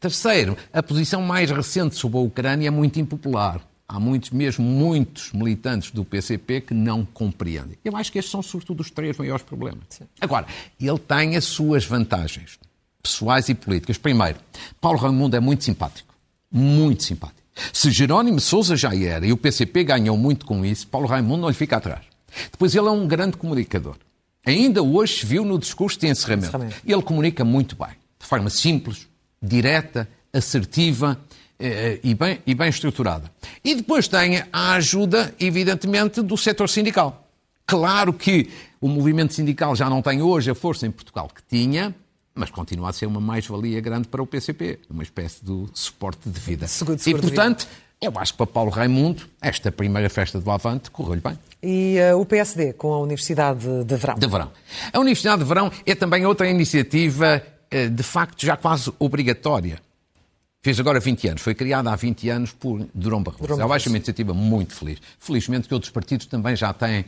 Terceiro, 0.00 0.56
a 0.72 0.82
posição 0.82 1.22
mais 1.22 1.50
recente 1.50 1.96
sobre 1.96 2.18
a 2.18 2.22
Ucrânia 2.22 2.68
é 2.68 2.70
muito 2.70 2.98
impopular. 2.98 3.60
Há 3.86 3.98
muitos, 3.98 4.30
mesmo 4.30 4.64
muitos 4.64 5.32
militantes 5.32 5.90
do 5.90 6.04
PCP 6.04 6.60
que 6.60 6.74
não 6.74 7.06
compreendem. 7.06 7.78
Eu 7.82 7.96
acho 7.96 8.12
que 8.12 8.18
estes 8.18 8.30
são, 8.30 8.42
sobretudo, 8.42 8.80
os 8.80 8.90
três 8.90 9.16
maiores 9.16 9.42
problemas. 9.42 9.84
Sim. 9.88 10.04
Agora, 10.20 10.46
ele 10.78 10.98
tem 10.98 11.36
as 11.36 11.44
suas 11.46 11.86
vantagens, 11.86 12.58
pessoais 13.02 13.48
e 13.48 13.54
políticas. 13.54 13.96
Primeiro, 13.96 14.38
Paulo 14.78 14.98
Raimundo 14.98 15.36
é 15.36 15.40
muito 15.40 15.64
simpático. 15.64 16.14
Muito 16.52 17.02
simpático. 17.02 17.37
Se 17.72 17.90
Jerónimo 17.90 18.40
Sousa 18.40 18.76
já 18.76 18.94
era 18.94 19.26
e 19.26 19.32
o 19.32 19.36
PCP 19.36 19.84
ganhou 19.84 20.16
muito 20.16 20.46
com 20.46 20.64
isso, 20.64 20.86
Paulo 20.86 21.06
Raimundo 21.06 21.42
não 21.42 21.48
lhe 21.48 21.54
fica 21.54 21.76
atrás. 21.76 22.04
Depois, 22.50 22.74
ele 22.74 22.86
é 22.86 22.90
um 22.90 23.06
grande 23.06 23.36
comunicador. 23.36 23.96
Ainda 24.44 24.82
hoje 24.82 25.20
se 25.20 25.26
viu 25.26 25.44
no 25.44 25.58
discurso 25.58 25.98
de 25.98 26.06
encerramento. 26.06 26.48
encerramento. 26.48 26.76
Ele 26.86 27.02
comunica 27.02 27.44
muito 27.44 27.76
bem, 27.76 27.90
de 28.18 28.26
forma 28.26 28.48
simples, 28.48 29.06
direta, 29.42 30.08
assertiva 30.32 31.18
eh, 31.58 31.98
e, 32.02 32.14
bem, 32.14 32.40
e 32.46 32.54
bem 32.54 32.68
estruturada. 32.68 33.30
E 33.64 33.74
depois 33.74 34.08
tem 34.08 34.42
a 34.52 34.72
ajuda, 34.74 35.34
evidentemente, 35.38 36.22
do 36.22 36.36
setor 36.36 36.68
sindical. 36.68 37.28
Claro 37.66 38.12
que 38.12 38.48
o 38.80 38.88
movimento 38.88 39.34
sindical 39.34 39.76
já 39.76 39.90
não 39.90 40.00
tem 40.00 40.22
hoje 40.22 40.50
a 40.50 40.54
força 40.54 40.86
em 40.86 40.90
Portugal 40.90 41.28
que 41.34 41.42
tinha, 41.48 41.94
mas 42.38 42.50
continua 42.50 42.90
a 42.90 42.92
ser 42.92 43.06
uma 43.06 43.20
mais-valia 43.20 43.80
grande 43.80 44.08
para 44.08 44.22
o 44.22 44.26
PCP, 44.26 44.78
uma 44.88 45.02
espécie 45.02 45.44
de 45.44 45.66
suporte 45.74 46.28
de 46.28 46.38
vida. 46.40 46.66
Seguro, 46.68 46.98
seguro 46.98 47.26
e, 47.26 47.28
portanto, 47.28 47.66
eu 48.00 48.12
acho 48.16 48.32
que 48.32 48.38
para 48.38 48.46
Paulo 48.46 48.70
Raimundo, 48.70 49.24
esta 49.42 49.72
primeira 49.72 50.08
festa 50.08 50.40
do 50.40 50.50
Avante 50.50 50.90
correu-lhe 50.90 51.20
bem. 51.20 51.36
E 51.60 51.96
uh, 52.12 52.20
o 52.20 52.24
PSD 52.24 52.74
com 52.74 52.92
a 52.94 53.00
Universidade 53.00 53.84
de 53.84 53.96
Verão? 53.96 54.14
De 54.16 54.26
Verão. 54.28 54.52
A 54.92 55.00
Universidade 55.00 55.42
de 55.42 55.48
Verão 55.48 55.72
é 55.84 55.94
também 55.96 56.24
outra 56.24 56.48
iniciativa, 56.48 57.42
uh, 57.74 57.90
de 57.90 58.02
facto, 58.04 58.46
já 58.46 58.56
quase 58.56 58.92
obrigatória. 59.00 59.80
Fez 60.62 60.78
agora 60.78 61.00
20 61.00 61.28
anos, 61.28 61.42
foi 61.42 61.54
criada 61.54 61.90
há 61.90 61.96
20 61.96 62.28
anos 62.28 62.52
por 62.52 62.86
Durão 62.94 63.22
Barroso. 63.22 63.60
Eu 63.60 63.72
acho 63.72 63.88
uma 63.88 63.96
iniciativa 63.96 64.32
muito 64.32 64.74
feliz. 64.74 64.98
Felizmente 65.18 65.66
que 65.66 65.74
outros 65.74 65.90
partidos 65.90 66.26
também 66.26 66.54
já 66.54 66.72
têm 66.72 67.04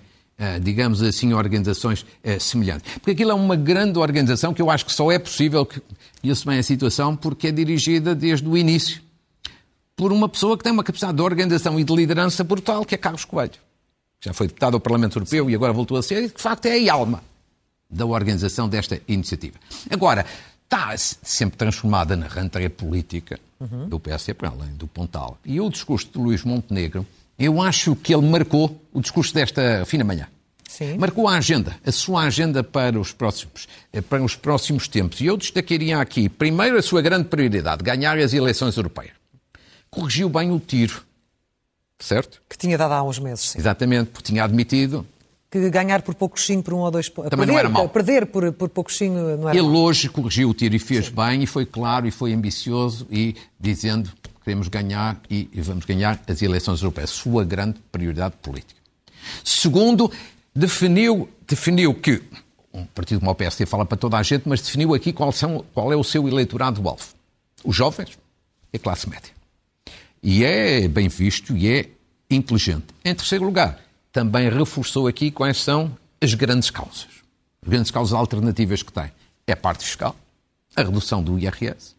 digamos 0.61 1.03
assim, 1.03 1.33
organizações 1.35 2.07
eh, 2.25 2.39
semelhantes. 2.39 2.95
Porque 2.95 3.11
aquilo 3.11 3.31
é 3.31 3.35
uma 3.35 3.57
grande 3.57 3.99
organização 3.99 4.55
que 4.55 4.63
eu 4.63 4.71
acho 4.71 4.87
que 4.87 4.93
só 4.93 5.13
é 5.13 5.19
possível, 5.19 5.67
que 5.67 5.83
isso 6.23 6.47
bem 6.47 6.59
a 6.59 6.63
situação, 6.63 7.15
porque 7.15 7.49
é 7.49 7.53
dirigida 7.53 8.15
desde 8.15 8.49
o 8.49 8.57
início 8.57 9.03
por 9.95 10.13
uma 10.13 10.31
pessoa 10.31 10.57
que 10.57 10.65
tem 10.65 10.73
uma 10.73 10.83
capacidade 10.83 11.15
de 11.15 11.23
organização 11.23 11.79
e 11.79 11.85
de 11.85 11.95
liderança 11.95 12.43
brutal, 12.43 12.87
que 12.87 12.95
é 12.95 12.99
Carlos 12.99 13.27
Coelho. 13.27 13.53
Já 14.19 14.33
foi 14.33 14.47
deputado 14.47 14.75
ao 14.75 14.81
Parlamento 14.81 15.17
Europeu 15.17 15.45
Sim. 15.45 15.51
e 15.51 15.55
agora 15.55 15.75
voltou 15.75 15.99
a 15.99 16.03
ser, 16.03 16.23
e 16.25 16.29
de 16.29 16.43
facto 16.43 16.65
é 16.65 16.89
a 16.89 16.93
alma 16.95 17.23
da 17.91 18.07
organização 18.07 18.67
desta 18.67 18.99
iniciativa. 19.07 19.59
Agora, 19.91 20.25
está 20.65 20.97
sempre 20.97 21.59
transformada 21.59 22.17
na 22.17 22.29
rantaria 22.29 22.71
política 22.71 23.39
uhum. 23.61 23.89
do 23.89 24.01
PSD, 24.01 24.33
para 24.33 24.49
além 24.49 24.73
do 24.75 24.87
Pontal. 24.87 25.37
E 25.45 25.61
o 25.61 25.69
discurso 25.69 26.09
de 26.11 26.19
Luís 26.19 26.45
Montenegro 26.45 27.05
eu 27.41 27.61
acho 27.63 27.97
que 27.97 28.15
ele 28.15 28.27
marcou 28.29 28.81
o 28.93 29.01
discurso 29.01 29.35
desta 29.35 29.85
fina 29.87 30.05
manhã. 30.05 30.29
Sim. 30.69 30.97
Marcou 30.99 31.27
a 31.27 31.37
agenda, 31.37 31.77
a 31.85 31.91
sua 31.91 32.23
agenda 32.25 32.63
para 32.63 32.99
os 33.01 33.13
próximos, 33.13 33.67
eh, 33.93 34.01
para 34.01 34.23
os 34.23 34.37
próximos 34.37 34.87
tempos. 34.87 35.21
E 35.21 35.27
eu 35.27 35.37
destacaria 35.37 35.99
aqui, 35.99 36.29
primeiro, 36.29 36.79
a 36.79 36.83
sua 36.83 37.03
grande 37.03 37.25
prioridade, 37.25 37.83
ganhar 37.83 38.17
as 38.19 38.33
eleições 38.33 38.77
europeias. 38.77 39.13
Corrigiu 39.91 40.29
bem 40.29 40.53
o 40.53 40.61
tiro, 40.61 41.03
certo? 41.99 42.41
Que 42.49 42.57
tinha 42.57 42.79
dado 42.79 42.93
há 42.93 43.03
uns 43.03 43.19
meses, 43.19 43.51
sim. 43.51 43.59
Exatamente, 43.59 44.11
porque 44.11 44.31
tinha 44.31 44.45
admitido 44.45 45.05
que 45.51 45.69
ganhar 45.69 46.03
por 46.03 46.15
pouquinho, 46.15 46.63
por 46.63 46.75
um 46.75 46.79
ou 46.79 46.91
dois 46.93 47.09
Também 47.09 47.29
perder, 47.31 47.47
não 47.47 47.59
era 47.59 47.69
mal. 47.69 47.89
Perder 47.89 48.27
por, 48.27 48.53
por 48.53 48.69
pouquinho 48.69 49.37
não 49.37 49.49
era 49.49 49.59
Ele 49.59 49.67
mal. 49.67 49.77
hoje 49.83 50.09
corrigiu 50.09 50.49
o 50.51 50.55
tiro 50.55 50.77
e 50.77 50.79
fez 50.79 51.07
Sim. 51.07 51.13
bem, 51.15 51.43
e 51.43 51.47
foi 51.47 51.67
claro, 51.67 52.07
e 52.07 52.13
foi 52.13 52.33
ambicioso, 52.33 53.07
e 53.11 53.35
dizendo 53.59 54.09
queremos 54.51 54.67
ganhar 54.67 55.21
e, 55.31 55.49
vamos 55.63 55.85
ganhar 55.85 56.21
as 56.27 56.43
eleições 56.43 56.83
europeias. 56.83 57.11
Sua 57.11 57.45
grande 57.45 57.79
prioridade 57.93 58.35
política. 58.43 58.81
Segundo, 59.45 60.11
definiu, 60.55 61.29
definiu 61.47 61.95
que, 61.95 62.21
um 62.73 62.85
partido 62.85 63.21
como 63.21 63.31
o 63.31 63.35
PSD 63.35 63.65
fala 63.65 63.87
para 63.87 63.97
toda 63.97 64.17
a 64.17 64.23
gente, 64.23 64.49
mas 64.49 64.61
definiu 64.61 64.93
aqui 64.93 65.13
qual, 65.13 65.31
são, 65.31 65.65
qual 65.73 65.93
é 65.93 65.97
o 65.97 66.03
seu 66.03 66.27
eleitorado-alvo. 66.27 67.05
Os 67.63 67.77
jovens 67.77 68.19
e 68.73 68.77
a 68.77 68.81
classe 68.81 69.09
média. 69.09 69.31
E 70.23 70.45
é 70.45 70.89
bem 70.89 71.09
visto 71.09 71.57
e 71.57 71.69
é 71.69 71.89
inteligente. 72.29 72.87
Em 73.05 73.15
terceiro 73.15 73.45
lugar, 73.45 73.79
também 74.11 74.51
reforçou 74.51 75.07
aqui 75.07 75.31
quais 75.31 75.59
são 75.59 75.97
as 76.21 76.35
grandes 76.35 76.71
causas. 76.71 77.07
As 77.63 77.69
grandes 77.69 77.91
causas 77.93 78.15
alternativas 78.15 78.83
que 78.83 78.93
tem. 78.93 79.13
É 79.47 79.53
a 79.53 79.57
parte 79.57 79.85
fiscal, 79.85 80.17
a 80.75 80.83
redução 80.83 81.23
do 81.23 81.39
IRS, 81.39 81.95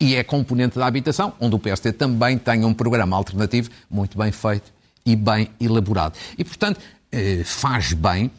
e 0.00 0.16
é 0.16 0.24
componente 0.24 0.78
da 0.78 0.86
habitação, 0.86 1.34
onde 1.38 1.54
o 1.54 1.58
PSD 1.58 1.92
também 1.92 2.38
tem 2.38 2.64
um 2.64 2.72
programa 2.72 3.16
alternativo 3.16 3.70
muito 3.90 4.16
bem 4.16 4.32
feito 4.32 4.72
e 5.04 5.14
bem 5.14 5.50
elaborado. 5.60 6.16
E, 6.38 6.44
portanto, 6.44 6.80
eh, 7.12 7.42
faz 7.44 7.92
bem 7.92 8.30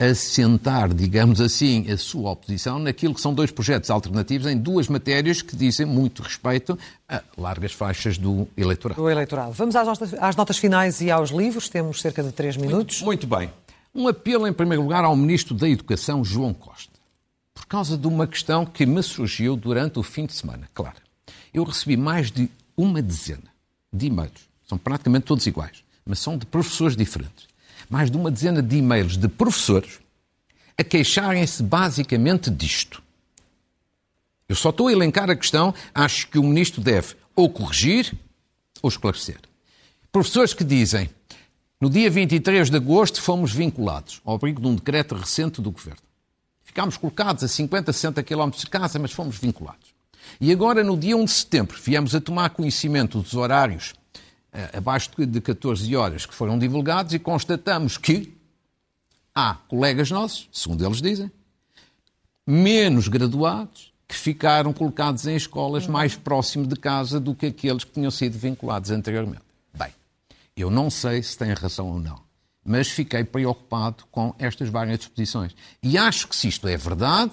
assentar, 0.00 0.94
digamos 0.94 1.42
assim, 1.42 1.90
a 1.90 1.98
sua 1.98 2.30
oposição 2.30 2.78
naquilo 2.78 3.14
que 3.14 3.20
são 3.20 3.34
dois 3.34 3.50
projetos 3.50 3.90
alternativos 3.90 4.46
em 4.46 4.56
duas 4.56 4.88
matérias 4.88 5.42
que 5.42 5.54
dizem 5.54 5.84
muito 5.84 6.22
respeito 6.22 6.78
a 7.06 7.20
largas 7.36 7.72
faixas 7.72 8.16
do 8.16 8.48
eleitorado. 8.56 8.98
Do 8.98 9.10
eleitorado. 9.10 9.52
Vamos 9.52 9.76
às 9.76 9.86
notas, 9.86 10.14
às 10.14 10.34
notas 10.36 10.56
finais 10.56 11.02
e 11.02 11.10
aos 11.10 11.30
livros. 11.30 11.68
Temos 11.68 12.00
cerca 12.00 12.22
de 12.22 12.32
três 12.32 12.56
minutos. 12.56 13.02
Muito, 13.02 13.26
muito 13.26 13.38
bem. 13.38 13.52
Um 13.94 14.08
apelo, 14.08 14.46
em 14.46 14.52
primeiro 14.54 14.82
lugar, 14.82 15.04
ao 15.04 15.14
Ministro 15.14 15.54
da 15.54 15.68
Educação, 15.68 16.24
João 16.24 16.54
Costa, 16.54 16.98
por 17.52 17.66
causa 17.66 17.98
de 17.98 18.06
uma 18.06 18.26
questão 18.26 18.64
que 18.64 18.86
me 18.86 19.02
surgiu 19.02 19.54
durante 19.54 19.98
o 19.98 20.02
fim 20.02 20.24
de 20.24 20.32
semana. 20.32 20.66
Claro, 20.72 20.96
eu 21.52 21.64
recebi 21.64 21.96
mais 21.96 22.30
de 22.30 22.48
uma 22.76 23.02
dezena 23.02 23.50
de 23.92 24.06
e-mails, 24.06 24.48
são 24.66 24.78
praticamente 24.78 25.26
todos 25.26 25.46
iguais, 25.46 25.82
mas 26.04 26.18
são 26.18 26.38
de 26.38 26.46
professores 26.46 26.96
diferentes. 26.96 27.48
Mais 27.88 28.10
de 28.10 28.16
uma 28.16 28.30
dezena 28.30 28.62
de 28.62 28.76
e-mails 28.76 29.16
de 29.16 29.28
professores 29.28 29.98
a 30.78 30.84
queixarem-se 30.84 31.62
basicamente 31.62 32.50
disto. 32.50 33.02
Eu 34.48 34.56
só 34.56 34.70
estou 34.70 34.88
a 34.88 34.92
elencar 34.92 35.28
a 35.28 35.36
questão, 35.36 35.74
acho 35.94 36.28
que 36.28 36.38
o 36.38 36.42
ministro 36.42 36.80
deve 36.80 37.14
ou 37.36 37.48
corrigir 37.50 38.12
ou 38.82 38.88
esclarecer. 38.88 39.38
Professores 40.10 40.54
que 40.54 40.64
dizem, 40.64 41.10
no 41.80 41.88
dia 41.88 42.10
23 42.10 42.70
de 42.70 42.76
agosto 42.76 43.20
fomos 43.20 43.52
vinculados 43.52 44.20
ao 44.24 44.34
abrigo 44.34 44.60
de 44.60 44.66
um 44.66 44.74
decreto 44.74 45.14
recente 45.14 45.60
do 45.60 45.70
governo. 45.70 46.00
Ficámos 46.64 46.96
colocados 46.96 47.42
a 47.42 47.48
50, 47.48 47.92
60 47.92 48.22
quilómetros 48.22 48.64
de 48.64 48.70
casa, 48.70 48.98
mas 48.98 49.12
fomos 49.12 49.36
vinculados. 49.36 49.99
E 50.40 50.50
agora, 50.52 50.82
no 50.82 50.96
dia 50.96 51.16
1 51.16 51.24
de 51.24 51.30
setembro, 51.30 51.78
viemos 51.82 52.14
a 52.14 52.20
tomar 52.20 52.50
conhecimento 52.50 53.20
dos 53.20 53.34
horários 53.34 53.94
uh, 54.52 54.78
abaixo 54.78 55.10
de 55.16 55.40
14 55.40 55.94
horas 55.96 56.26
que 56.26 56.34
foram 56.34 56.58
divulgados 56.58 57.12
e 57.12 57.18
constatamos 57.18 57.96
que 57.96 58.34
há 59.34 59.54
colegas 59.54 60.10
nossos, 60.10 60.48
segundo 60.52 60.84
eles 60.84 61.00
dizem, 61.00 61.30
menos 62.46 63.08
graduados 63.08 63.92
que 64.08 64.16
ficaram 64.16 64.72
colocados 64.72 65.26
em 65.26 65.36
escolas 65.36 65.86
mais 65.86 66.16
próximo 66.16 66.66
de 66.66 66.74
casa 66.74 67.20
do 67.20 67.34
que 67.34 67.46
aqueles 67.46 67.84
que 67.84 67.92
tinham 67.92 68.10
sido 68.10 68.36
vinculados 68.36 68.90
anteriormente. 68.90 69.44
Bem, 69.72 69.92
eu 70.56 70.68
não 70.68 70.90
sei 70.90 71.22
se 71.22 71.38
tem 71.38 71.52
razão 71.52 71.88
ou 71.88 72.00
não, 72.00 72.20
mas 72.64 72.88
fiquei 72.88 73.22
preocupado 73.22 74.04
com 74.10 74.34
estas 74.36 74.68
várias 74.68 74.98
disposições. 74.98 75.54
E 75.80 75.96
acho 75.96 76.26
que 76.26 76.34
se 76.34 76.48
isto 76.48 76.66
é 76.66 76.76
verdade, 76.76 77.32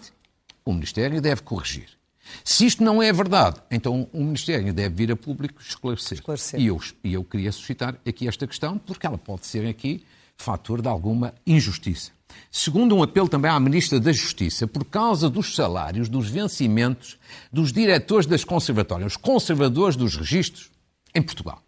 o 0.63 0.71
Ministério 0.71 1.19
deve 1.19 1.41
corrigir. 1.41 1.96
Se 2.43 2.65
isto 2.65 2.83
não 2.83 3.01
é 3.01 3.11
verdade, 3.11 3.61
então 3.69 4.07
o 4.13 4.23
Ministério 4.23 4.73
deve 4.73 4.95
vir 4.95 5.11
a 5.11 5.15
público 5.15 5.61
esclarecer. 5.61 6.17
esclarecer. 6.17 6.59
E, 6.59 6.67
eu, 6.67 6.79
e 7.03 7.13
eu 7.13 7.23
queria 7.23 7.51
suscitar 7.51 7.95
aqui 8.07 8.27
esta 8.27 8.47
questão, 8.47 8.77
porque 8.77 9.05
ela 9.05 9.17
pode 9.17 9.45
ser 9.45 9.67
aqui 9.67 10.03
fator 10.35 10.81
de 10.81 10.87
alguma 10.87 11.33
injustiça. 11.45 12.11
Segundo 12.51 12.95
um 12.95 13.03
apelo 13.03 13.27
também 13.27 13.49
à 13.49 13.59
Ministra 13.59 13.99
da 13.99 14.11
Justiça, 14.11 14.67
por 14.67 14.85
causa 14.85 15.29
dos 15.29 15.55
salários, 15.55 16.07
dos 16.09 16.29
vencimentos 16.29 17.17
dos 17.51 17.71
diretores 17.71 18.25
das 18.25 18.43
conservatórias, 18.43 19.13
os 19.13 19.17
conservadores 19.17 19.95
dos 19.95 20.15
registros, 20.15 20.69
em 21.13 21.21
Portugal. 21.21 21.61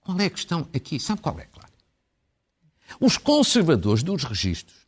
Qual 0.00 0.18
é 0.20 0.26
a 0.26 0.30
questão 0.30 0.68
aqui? 0.74 0.98
Sabe 0.98 1.20
qual 1.20 1.38
é, 1.38 1.44
claro? 1.44 1.68
Os 3.00 3.16
conservadores 3.18 4.02
dos 4.02 4.24
registros 4.24 4.83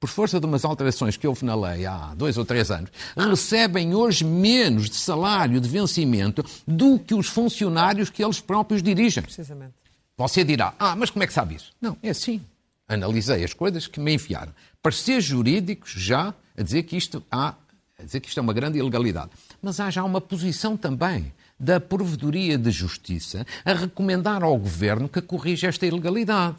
por 0.00 0.08
força 0.08 0.40
de 0.40 0.46
umas 0.46 0.64
alterações 0.64 1.18
que 1.18 1.28
houve 1.28 1.44
na 1.44 1.54
lei 1.54 1.84
há 1.84 2.14
dois 2.16 2.38
ou 2.38 2.44
três 2.44 2.70
anos, 2.70 2.90
recebem 3.14 3.94
hoje 3.94 4.24
menos 4.24 4.88
de 4.88 4.96
salário 4.96 5.60
de 5.60 5.68
vencimento 5.68 6.42
do 6.66 6.98
que 6.98 7.14
os 7.14 7.28
funcionários 7.28 8.08
que 8.08 8.24
eles 8.24 8.40
próprios 8.40 8.82
dirigem. 8.82 9.22
Precisamente. 9.22 9.74
Você 10.16 10.42
dirá, 10.42 10.74
ah, 10.78 10.96
mas 10.96 11.10
como 11.10 11.22
é 11.22 11.26
que 11.26 11.32
sabe 11.32 11.54
isso? 11.54 11.72
Não, 11.80 11.96
é 12.02 12.10
assim. 12.10 12.40
Analisei 12.88 13.44
as 13.44 13.52
coisas 13.52 13.86
que 13.86 14.00
me 14.00 14.14
enviaram. 14.14 14.52
Pareceres 14.82 15.24
jurídicos 15.24 15.92
já 15.92 16.34
a 16.56 16.62
dizer 16.62 16.82
que 16.84 16.96
isto 16.96 17.22
há, 17.30 17.54
a 17.98 18.02
dizer 18.02 18.20
que 18.20 18.28
isto 18.28 18.38
é 18.38 18.42
uma 18.42 18.54
grande 18.54 18.78
ilegalidade. 18.78 19.30
Mas 19.60 19.80
há 19.80 19.90
já 19.90 20.02
uma 20.02 20.20
posição 20.20 20.76
também 20.76 21.32
da 21.58 21.78
Provedoria 21.78 22.56
de 22.56 22.70
Justiça 22.70 23.46
a 23.66 23.74
recomendar 23.74 24.42
ao 24.42 24.56
Governo 24.56 25.10
que 25.10 25.20
corrija 25.20 25.68
esta 25.68 25.86
ilegalidade. 25.86 26.56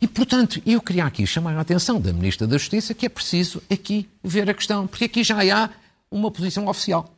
E, 0.00 0.06
portanto, 0.06 0.60
eu 0.66 0.80
queria 0.80 1.04
aqui 1.04 1.26
chamar 1.26 1.56
a 1.56 1.60
atenção 1.60 2.00
da 2.00 2.12
Ministra 2.12 2.46
da 2.46 2.58
Justiça 2.58 2.94
que 2.94 3.06
é 3.06 3.08
preciso 3.08 3.62
aqui 3.70 4.08
ver 4.22 4.48
a 4.48 4.54
questão, 4.54 4.86
porque 4.86 5.04
aqui 5.04 5.24
já 5.24 5.36
há 5.54 5.70
uma 6.10 6.30
posição 6.30 6.66
oficial 6.66 7.10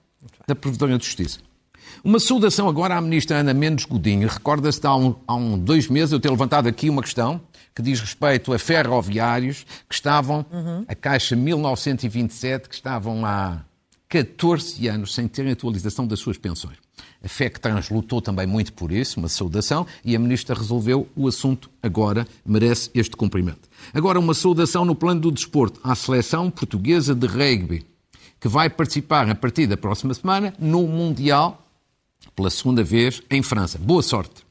da 0.47 0.55
Provedoria 0.55 0.99
de 0.99 1.05
Justiça. 1.05 1.41
Uma 2.05 2.21
saudação 2.21 2.69
agora 2.69 2.97
à 2.97 3.01
Ministra 3.01 3.39
Ana 3.39 3.53
Mendes 3.53 3.85
Godinho. 3.85 4.29
Recorda-se 4.29 4.81
de 4.81 4.87
há, 4.87 4.95
um, 4.95 5.15
há 5.27 5.35
um, 5.35 5.59
dois 5.59 5.89
meses 5.89 6.13
eu 6.13 6.21
ter 6.21 6.31
levantado 6.31 6.69
aqui 6.69 6.89
uma 6.89 7.03
questão 7.03 7.41
que 7.75 7.83
diz 7.83 8.01
respeito 8.01 8.53
a 8.53 8.59
ferroviários 8.59 9.65
que 9.89 9.95
estavam, 9.95 10.45
uhum. 10.51 10.85
a 10.87 10.95
Caixa 10.95 11.37
1927, 11.37 12.69
que 12.69 12.75
estavam 12.75 13.25
há 13.25 13.61
14 14.09 14.87
anos 14.89 15.15
sem 15.15 15.29
terem 15.29 15.53
atualização 15.53 16.07
das 16.07 16.19
suas 16.19 16.39
pensões. 16.39 16.77
A 17.23 17.29
FECTRANS 17.29 17.91
lutou 17.91 18.23
também 18.23 18.47
muito 18.47 18.73
por 18.73 18.93
isso, 18.93 19.19
uma 19.19 19.29
saudação, 19.29 19.87
e 20.05 20.15
a 20.15 20.19
Ministra 20.19 20.55
resolveu 20.55 21.09
o 21.17 21.27
assunto 21.27 21.69
agora, 21.83 22.27
merece 22.47 22.91
este 22.95 23.17
cumprimento. 23.17 23.69
Agora, 23.93 24.21
uma 24.21 24.35
saudação 24.35 24.85
no 24.85 24.95
plano 24.95 25.21
do 25.21 25.33
desporto 25.33 25.81
à 25.83 25.95
seleção 25.95 26.51
portuguesa 26.51 27.15
de 27.15 27.27
rugby, 27.27 27.85
que 28.41 28.47
vai 28.47 28.71
participar 28.71 29.29
a 29.29 29.35
partir 29.35 29.67
da 29.67 29.77
próxima 29.77 30.15
semana 30.15 30.55
no 30.59 30.87
Mundial, 30.87 31.67
pela 32.37 32.51
segunda 32.51 32.85
vez, 32.85 33.21
em 33.29 33.43
França. 33.43 33.79
Boa 33.79 34.03
sorte! 34.03 34.47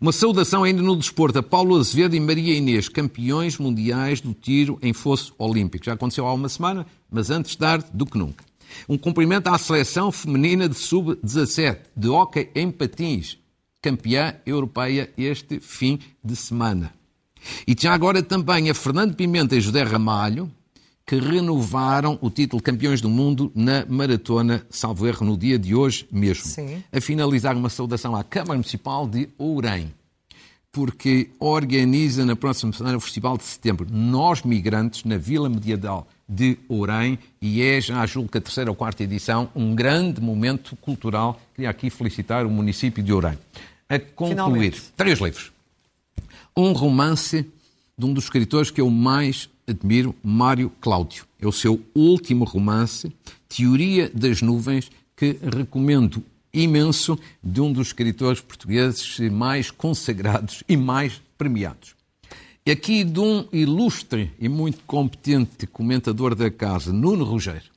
Uma 0.00 0.12
saudação 0.12 0.64
ainda 0.64 0.82
no 0.82 0.96
desporto 0.96 1.38
a 1.38 1.42
Paulo 1.42 1.78
Azevedo 1.78 2.14
e 2.14 2.20
Maria 2.20 2.54
Inês, 2.54 2.88
campeões 2.88 3.58
mundiais 3.58 4.20
do 4.20 4.34
tiro 4.34 4.78
em 4.82 4.92
fosso 4.92 5.34
olímpico. 5.38 5.84
Já 5.84 5.94
aconteceu 5.94 6.26
há 6.26 6.34
uma 6.34 6.48
semana, 6.48 6.86
mas 7.10 7.30
antes 7.30 7.56
tarde 7.56 7.86
do 7.92 8.04
que 8.04 8.18
nunca. 8.18 8.44
Um 8.88 8.98
cumprimento 8.98 9.48
à 9.48 9.58
seleção 9.58 10.10
feminina 10.12 10.68
de 10.68 10.74
sub-17 10.74 11.78
de 11.96 12.08
hóquei 12.08 12.50
em 12.54 12.70
patins, 12.70 13.38
campeã 13.80 14.36
europeia 14.46 15.10
este 15.16 15.60
fim 15.60 15.98
de 16.22 16.34
semana. 16.34 16.92
E 17.66 17.76
já 17.78 17.92
agora 17.92 18.22
também 18.22 18.70
a 18.70 18.74
Fernando 18.74 19.14
Pimenta 19.14 19.54
e 19.54 19.60
José 19.60 19.82
Ramalho, 19.82 20.50
que 21.06 21.16
renovaram 21.16 22.18
o 22.22 22.30
título 22.30 22.60
de 22.60 22.64
campeões 22.64 23.00
do 23.00 23.10
mundo 23.10 23.52
na 23.54 23.84
maratona, 23.86 24.66
salvo 24.70 25.06
erro, 25.06 25.26
no 25.26 25.36
dia 25.36 25.58
de 25.58 25.74
hoje 25.74 26.06
mesmo. 26.10 26.46
Sim. 26.46 26.82
A 26.90 27.00
finalizar 27.00 27.56
uma 27.56 27.68
saudação 27.68 28.16
à 28.16 28.24
Câmara 28.24 28.54
Municipal 28.54 29.06
de 29.06 29.28
Ourém, 29.36 29.92
porque 30.72 31.30
organiza 31.38 32.24
na 32.24 32.34
próxima 32.34 32.72
semana 32.72 32.96
o 32.96 33.00
Festival 33.00 33.36
de 33.36 33.44
Setembro. 33.44 33.86
Nós, 33.90 34.42
migrantes, 34.42 35.04
na 35.04 35.18
Vila 35.18 35.48
Mediadal 35.48 36.08
de 36.28 36.58
Ourém 36.68 37.18
e 37.40 37.62
é, 37.62 37.80
já 37.80 38.04
julgo 38.06 38.28
que 38.30 38.38
a 38.38 38.40
terceira 38.40 38.70
ou 38.70 38.76
quarta 38.76 39.02
edição, 39.02 39.48
um 39.54 39.74
grande 39.74 40.20
momento 40.20 40.76
cultural. 40.76 41.40
Queria 41.54 41.70
aqui 41.70 41.90
felicitar 41.90 42.46
o 42.46 42.50
município 42.50 43.02
de 43.02 43.12
Ourém. 43.12 43.38
A 43.88 43.98
concluir, 43.98 44.30
Finalmente. 44.30 44.82
três 44.96 45.18
livros. 45.20 45.52
Um 46.56 46.72
romance 46.72 47.46
de 47.96 48.04
um 48.04 48.12
dos 48.12 48.24
escritores 48.24 48.70
que 48.70 48.80
eu 48.80 48.90
mais 48.90 49.48
admiro, 49.66 50.14
Mário 50.22 50.70
Cláudio. 50.80 51.26
É 51.40 51.46
o 51.46 51.52
seu 51.52 51.80
último 51.94 52.44
romance, 52.44 53.12
Teoria 53.48 54.10
das 54.12 54.42
Nuvens, 54.42 54.90
que 55.16 55.38
recomendo 55.54 56.22
imenso, 56.52 57.18
de 57.42 57.60
um 57.60 57.72
dos 57.72 57.88
escritores 57.88 58.40
portugueses 58.40 59.18
mais 59.30 59.70
consagrados 59.70 60.62
e 60.68 60.76
mais 60.76 61.20
premiados. 61.36 61.94
E 62.66 62.70
aqui 62.70 63.04
de 63.04 63.20
um 63.20 63.46
ilustre 63.52 64.32
e 64.40 64.48
muito 64.48 64.78
competente 64.86 65.66
comentador 65.66 66.34
da 66.34 66.50
casa, 66.50 66.94
Nuno 66.94 67.22
Rogério, 67.22 67.70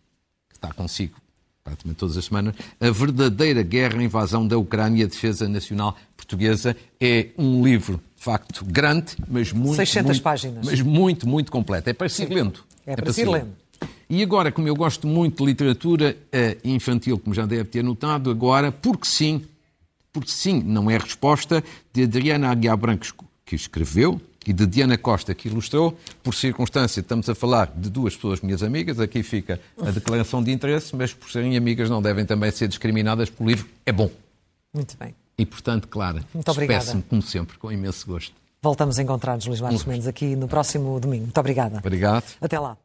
que 0.47 0.55
está 0.55 0.71
consigo 0.71 1.17
praticamente 1.61 1.99
todas 1.99 2.15
as 2.15 2.23
semanas, 2.23 2.55
A 2.79 2.89
Verdadeira 2.89 3.61
Guerra, 3.61 3.99
a 3.99 4.03
Invasão 4.03 4.47
da 4.47 4.57
Ucrânia, 4.57 5.03
a 5.03 5.07
Defesa 5.09 5.49
Nacional 5.49 5.97
Portuguesa, 6.15 6.77
é 7.01 7.27
um 7.37 7.61
livro, 7.61 7.99
de 8.15 8.23
facto, 8.23 8.63
grande, 8.63 9.17
mas 9.27 9.51
muito... 9.51 9.75
600 9.75 10.11
muito, 10.11 10.23
páginas. 10.23 10.65
Mas 10.65 10.79
muito, 10.79 11.27
muito 11.27 11.51
completo. 11.51 11.89
É 11.89 11.93
para 11.93 12.07
ser 12.07 12.29
lendo. 12.29 12.61
É 12.85 12.95
para 12.95 13.11
ser 13.11 13.27
lendo. 13.27 13.51
E 14.09 14.23
agora, 14.23 14.53
como 14.53 14.69
eu 14.69 14.75
gosto 14.77 15.05
muito 15.05 15.43
de 15.43 15.49
literatura 15.49 16.15
eh, 16.31 16.57
infantil, 16.63 17.19
como 17.19 17.35
já 17.35 17.45
deve 17.45 17.65
ter 17.65 17.83
notado, 17.83 18.31
agora, 18.31 18.71
porque 18.71 19.05
sim, 19.05 19.43
porque 20.13 20.31
sim, 20.31 20.63
não 20.63 20.89
é 20.89 20.97
resposta, 20.97 21.61
de 21.91 22.03
Adriana 22.03 22.49
Aguiar 22.49 22.77
Brancos, 22.77 23.13
que 23.45 23.55
escreveu, 23.55 24.21
e 24.47 24.53
de 24.53 24.65
Diana 24.65 24.97
Costa, 24.97 25.35
que 25.35 25.49
ilustrou. 25.49 25.97
Por 26.23 26.33
circunstância, 26.33 27.01
estamos 27.01 27.29
a 27.29 27.35
falar 27.35 27.71
de 27.75 27.89
duas 27.89 28.15
pessoas 28.15 28.39
minhas 28.39 28.63
amigas. 28.63 28.97
Aqui 28.97 29.21
fica 29.21 29.59
a 29.85 29.91
declaração 29.91 30.41
de 30.41 30.51
interesse, 30.51 30.95
mas 30.95 31.13
por 31.13 31.29
serem 31.29 31.57
amigas 31.57 31.89
não 31.89 32.01
devem 32.01 32.25
também 32.25 32.49
ser 32.49 32.69
discriminadas 32.69 33.29
pelo 33.29 33.49
livro. 33.49 33.67
É 33.85 33.91
bom. 33.91 34.09
Muito 34.73 34.97
bem. 34.97 35.13
E, 35.37 35.45
portanto, 35.45 35.87
Clara, 35.89 36.23
despeço-me, 36.33 37.03
como 37.03 37.21
sempre, 37.21 37.57
com 37.57 37.69
imenso 37.71 38.07
gosto. 38.07 38.33
Voltamos 38.61 38.97
a 38.97 39.03
encontrar-nos, 39.03 39.45
Luís 39.45 39.61
Marcos 39.61 39.85
Mendes, 39.85 40.07
aqui 40.07 40.35
no 40.35 40.47
próximo 40.47 40.99
domingo. 40.99 41.23
Muito 41.23 41.39
obrigada. 41.39 41.77
Obrigado. 41.77 42.25
Até 42.41 42.57
lá. 42.57 42.77